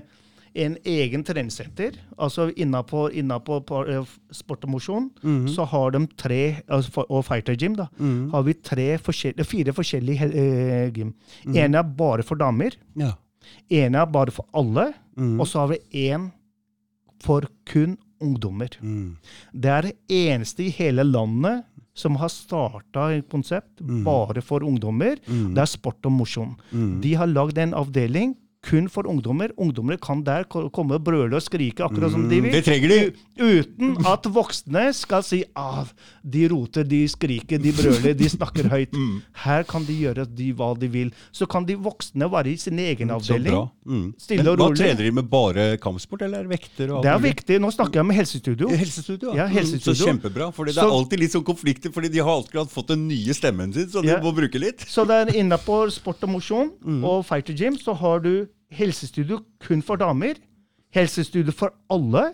[0.56, 1.98] en egen treningssenter.
[2.18, 5.10] Altså innenpå, innenpå på, eh, sport og mosjon
[5.48, 7.88] så har de tre altså, Og fighter gym, da.
[8.32, 11.14] Har vi tre forskjell- fire forskjellige eh, gym.
[11.54, 12.72] En er bare for damer.
[12.96, 13.14] Ja.
[13.70, 14.94] En er bare for alle.
[15.18, 15.40] Mm.
[15.40, 16.32] Og så har vi én
[17.22, 18.70] for kun ungdommer.
[18.82, 19.18] Mm.
[19.54, 21.66] Det er det eneste i hele landet
[22.00, 25.18] som har starta et konsept bare for ungdommer.
[25.28, 25.54] Mm.
[25.56, 26.54] Det er sport og mosjon.
[26.72, 27.02] Mm.
[27.02, 29.54] De har lagd en avdeling kun for ungdommer.
[29.58, 32.52] Ungdommer kan der komme og brøle og skrike akkurat som de Mm, vil.
[32.52, 33.14] Det trenger de!
[33.40, 35.86] Uten at voksne skal si ah,
[36.28, 38.92] de roter, de skriker, de brøler, de snakker høyt.
[38.92, 39.22] Mm.
[39.46, 41.14] Her kan de gjøre de, hva de vil.
[41.32, 43.48] Så kan de voksne være i sin egen avdeling.
[43.48, 43.64] Så bra.
[43.88, 44.14] Mm.
[44.20, 44.78] Stille Men og hva rolig.
[44.84, 46.92] trener de med bare kampsport, eller er det vekter?
[46.98, 47.62] og Det er viktig.
[47.64, 48.70] Nå snakker jeg med helsestudio.
[48.76, 49.96] Helsestudio, Ja, helsestudio.
[49.96, 50.52] Mm, Så kjempebra.
[50.54, 53.74] For det er alltid litt sånn konflikter, fordi de har alltid fått den nye stemmen
[53.74, 54.20] sin, så de Ja.
[54.20, 54.84] må bruke litt.
[54.86, 57.04] Så det er inne på sport og mosjon Mm.
[57.06, 60.40] og fighter gym, så har du helsestudio kun for damer.
[60.94, 62.34] Helsestudio for alle.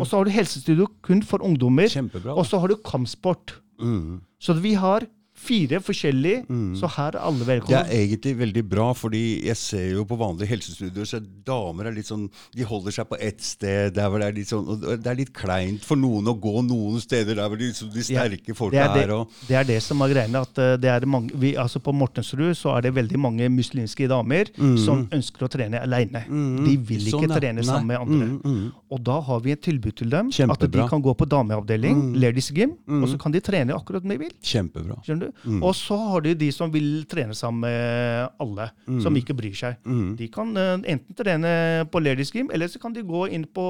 [0.00, 1.88] Og så har du helsestudio kun for ungdommer.
[1.88, 1.94] Mm.
[2.10, 2.36] Kjempebra.
[2.36, 3.60] Og så har du kampsport.
[3.80, 4.20] Mm.
[4.40, 5.06] Så vi har
[5.44, 6.44] fire forskjellige,
[6.80, 7.74] så her er alle velkommen.
[7.74, 11.96] Det er egentlig veldig bra, fordi jeg ser jo på vanlige helsestudioer så damer er
[11.96, 14.84] litt sånn De holder seg på ett sted der hvor det er litt sånn og
[15.02, 18.52] Det er litt kleint for noen å gå noen steder der hvor de, de sterke
[18.52, 19.18] ja, folka er det.
[19.18, 20.44] Og, det er det som er greiene.
[20.46, 24.08] at eh, det er mange, vi, altså På Mortensrud så er det veldig mange muslimske
[24.10, 26.24] damer som ønsker å trene alene.
[26.64, 27.30] De vil ikke Mm.
[27.30, 27.66] Sånn, trene Nei.
[27.66, 28.26] sammen med andre.
[28.26, 28.72] Mm, mm.
[28.94, 30.30] Og da har vi et tilbud til dem.
[30.50, 34.12] At de kan gå på dameavdeling, ladies gym, og så kan de trene akkurat som
[34.12, 34.32] de vil.
[34.44, 35.00] Kjempebra.
[35.06, 35.33] Skjønner du?
[35.44, 35.62] Mm.
[35.62, 39.00] Og så har du de som vil trene sammen med alle, Mm.
[39.02, 39.76] som ikke bryr seg.
[40.16, 43.64] De kan eh, enten trene på ladies gym, eller så kan de gå inn på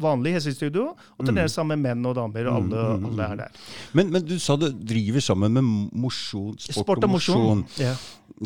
[0.00, 1.26] vanlig helsestudio og Mm.
[1.34, 2.46] trene sammen med menn og damer.
[2.46, 3.50] og alle, alle er der.
[3.94, 7.64] Men, men du sa du driver sammen med mosjon, sport, og mosjon.
[7.78, 7.94] Ja.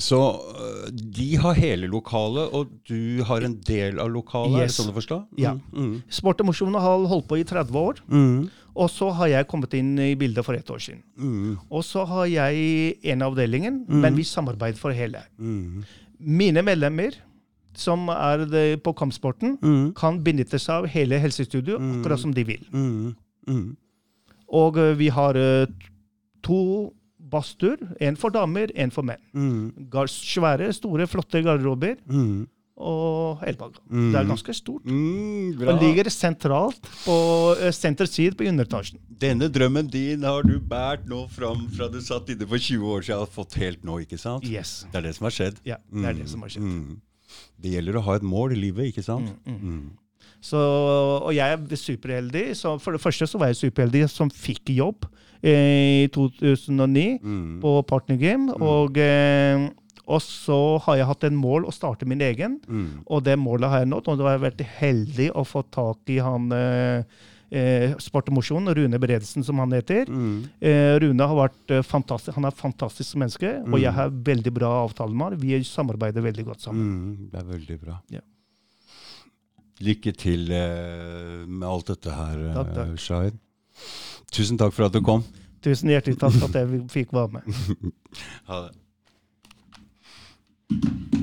[0.01, 4.57] Så øh, de har hele lokalet, og du har en del av lokalet?
[4.65, 5.19] Er det sånn å forstå?
[5.39, 5.53] Ja.
[5.73, 8.01] Mm, Sport og mosjon har holdt på i 30 år.
[8.09, 11.03] mm, Og så har jeg kommet inn i bildet for ett år siden.
[11.17, 15.23] mm, Og så har jeg en avdelingen, men vi samarbeider for hele.
[15.39, 15.85] mm,
[16.19, 17.15] Mine medlemmer,
[17.75, 22.67] som er på kampsporten, mm, kan benytte seg av hele helsestudio akkurat som de vil.
[22.73, 23.15] mm,
[23.49, 23.77] mm.
[24.55, 25.67] Og eh, vi har eh,
[26.43, 27.77] to badstuer.
[28.01, 29.19] En for damer, en for menn.
[29.33, 31.97] Mm, svære, store, flotte garderober.
[32.07, 32.47] mm,
[32.77, 33.77] Og helbag.
[33.87, 34.09] Mm.
[34.11, 34.83] Det er ganske stort.
[34.85, 35.61] mm.
[35.63, 37.15] Og ligger sentralt på
[37.55, 38.99] uh, center side på underetasjen.
[39.23, 43.07] Denne drømmen din har du båret nå fram fra du satt inne for 20 år
[43.07, 44.43] siden og fått helt nå, ikke sant?
[44.51, 44.81] Yes.
[44.91, 45.61] Det er det som har skjedd.
[45.65, 46.67] Ja, det er det som har skjedd.
[46.67, 46.97] Mm.
[47.63, 49.31] Det gjelder å ha et mål i livet, ikke sant?
[49.47, 49.85] Mm, Mm.
[50.45, 52.43] Så, og jeg er superheldig.
[52.59, 55.07] Så for det første så var jeg superheldig som fikk jobb
[55.41, 57.61] eh, i 2009 Mm.
[57.63, 58.53] på Partner Game.
[58.61, 59.71] Og, eh,
[60.07, 63.03] Og så har jeg hatt en mål å starte min egen, Mm.
[63.07, 64.09] og det målet har jeg nådd.
[64.09, 67.05] Og da har jeg vært heldig å få tak i han eh,
[67.51, 70.05] eh, Sport og mosjon, Rune Beredelsen som han heter.
[70.11, 70.45] Mm.
[70.61, 73.81] Eh, Rune har vært eh, fantastisk, han er et fantastisk menneske, og Mm.
[73.81, 75.39] jeg har veldig bra avtale med han.
[75.41, 76.85] Vi samarbeider veldig godt sammen.
[76.85, 78.01] Mm, det er veldig bra.
[78.11, 78.21] Ja.
[79.81, 82.99] Lykke til eh, med alt dette her, eh, Takk, takk.
[82.99, 83.39] Shahid.
[84.31, 85.25] Tusen takk for at du kom.
[85.65, 87.93] Tusen hjertelig takk for at jeg fikk være med.
[88.49, 88.75] Ha det.
[90.71, 91.14] Thank you.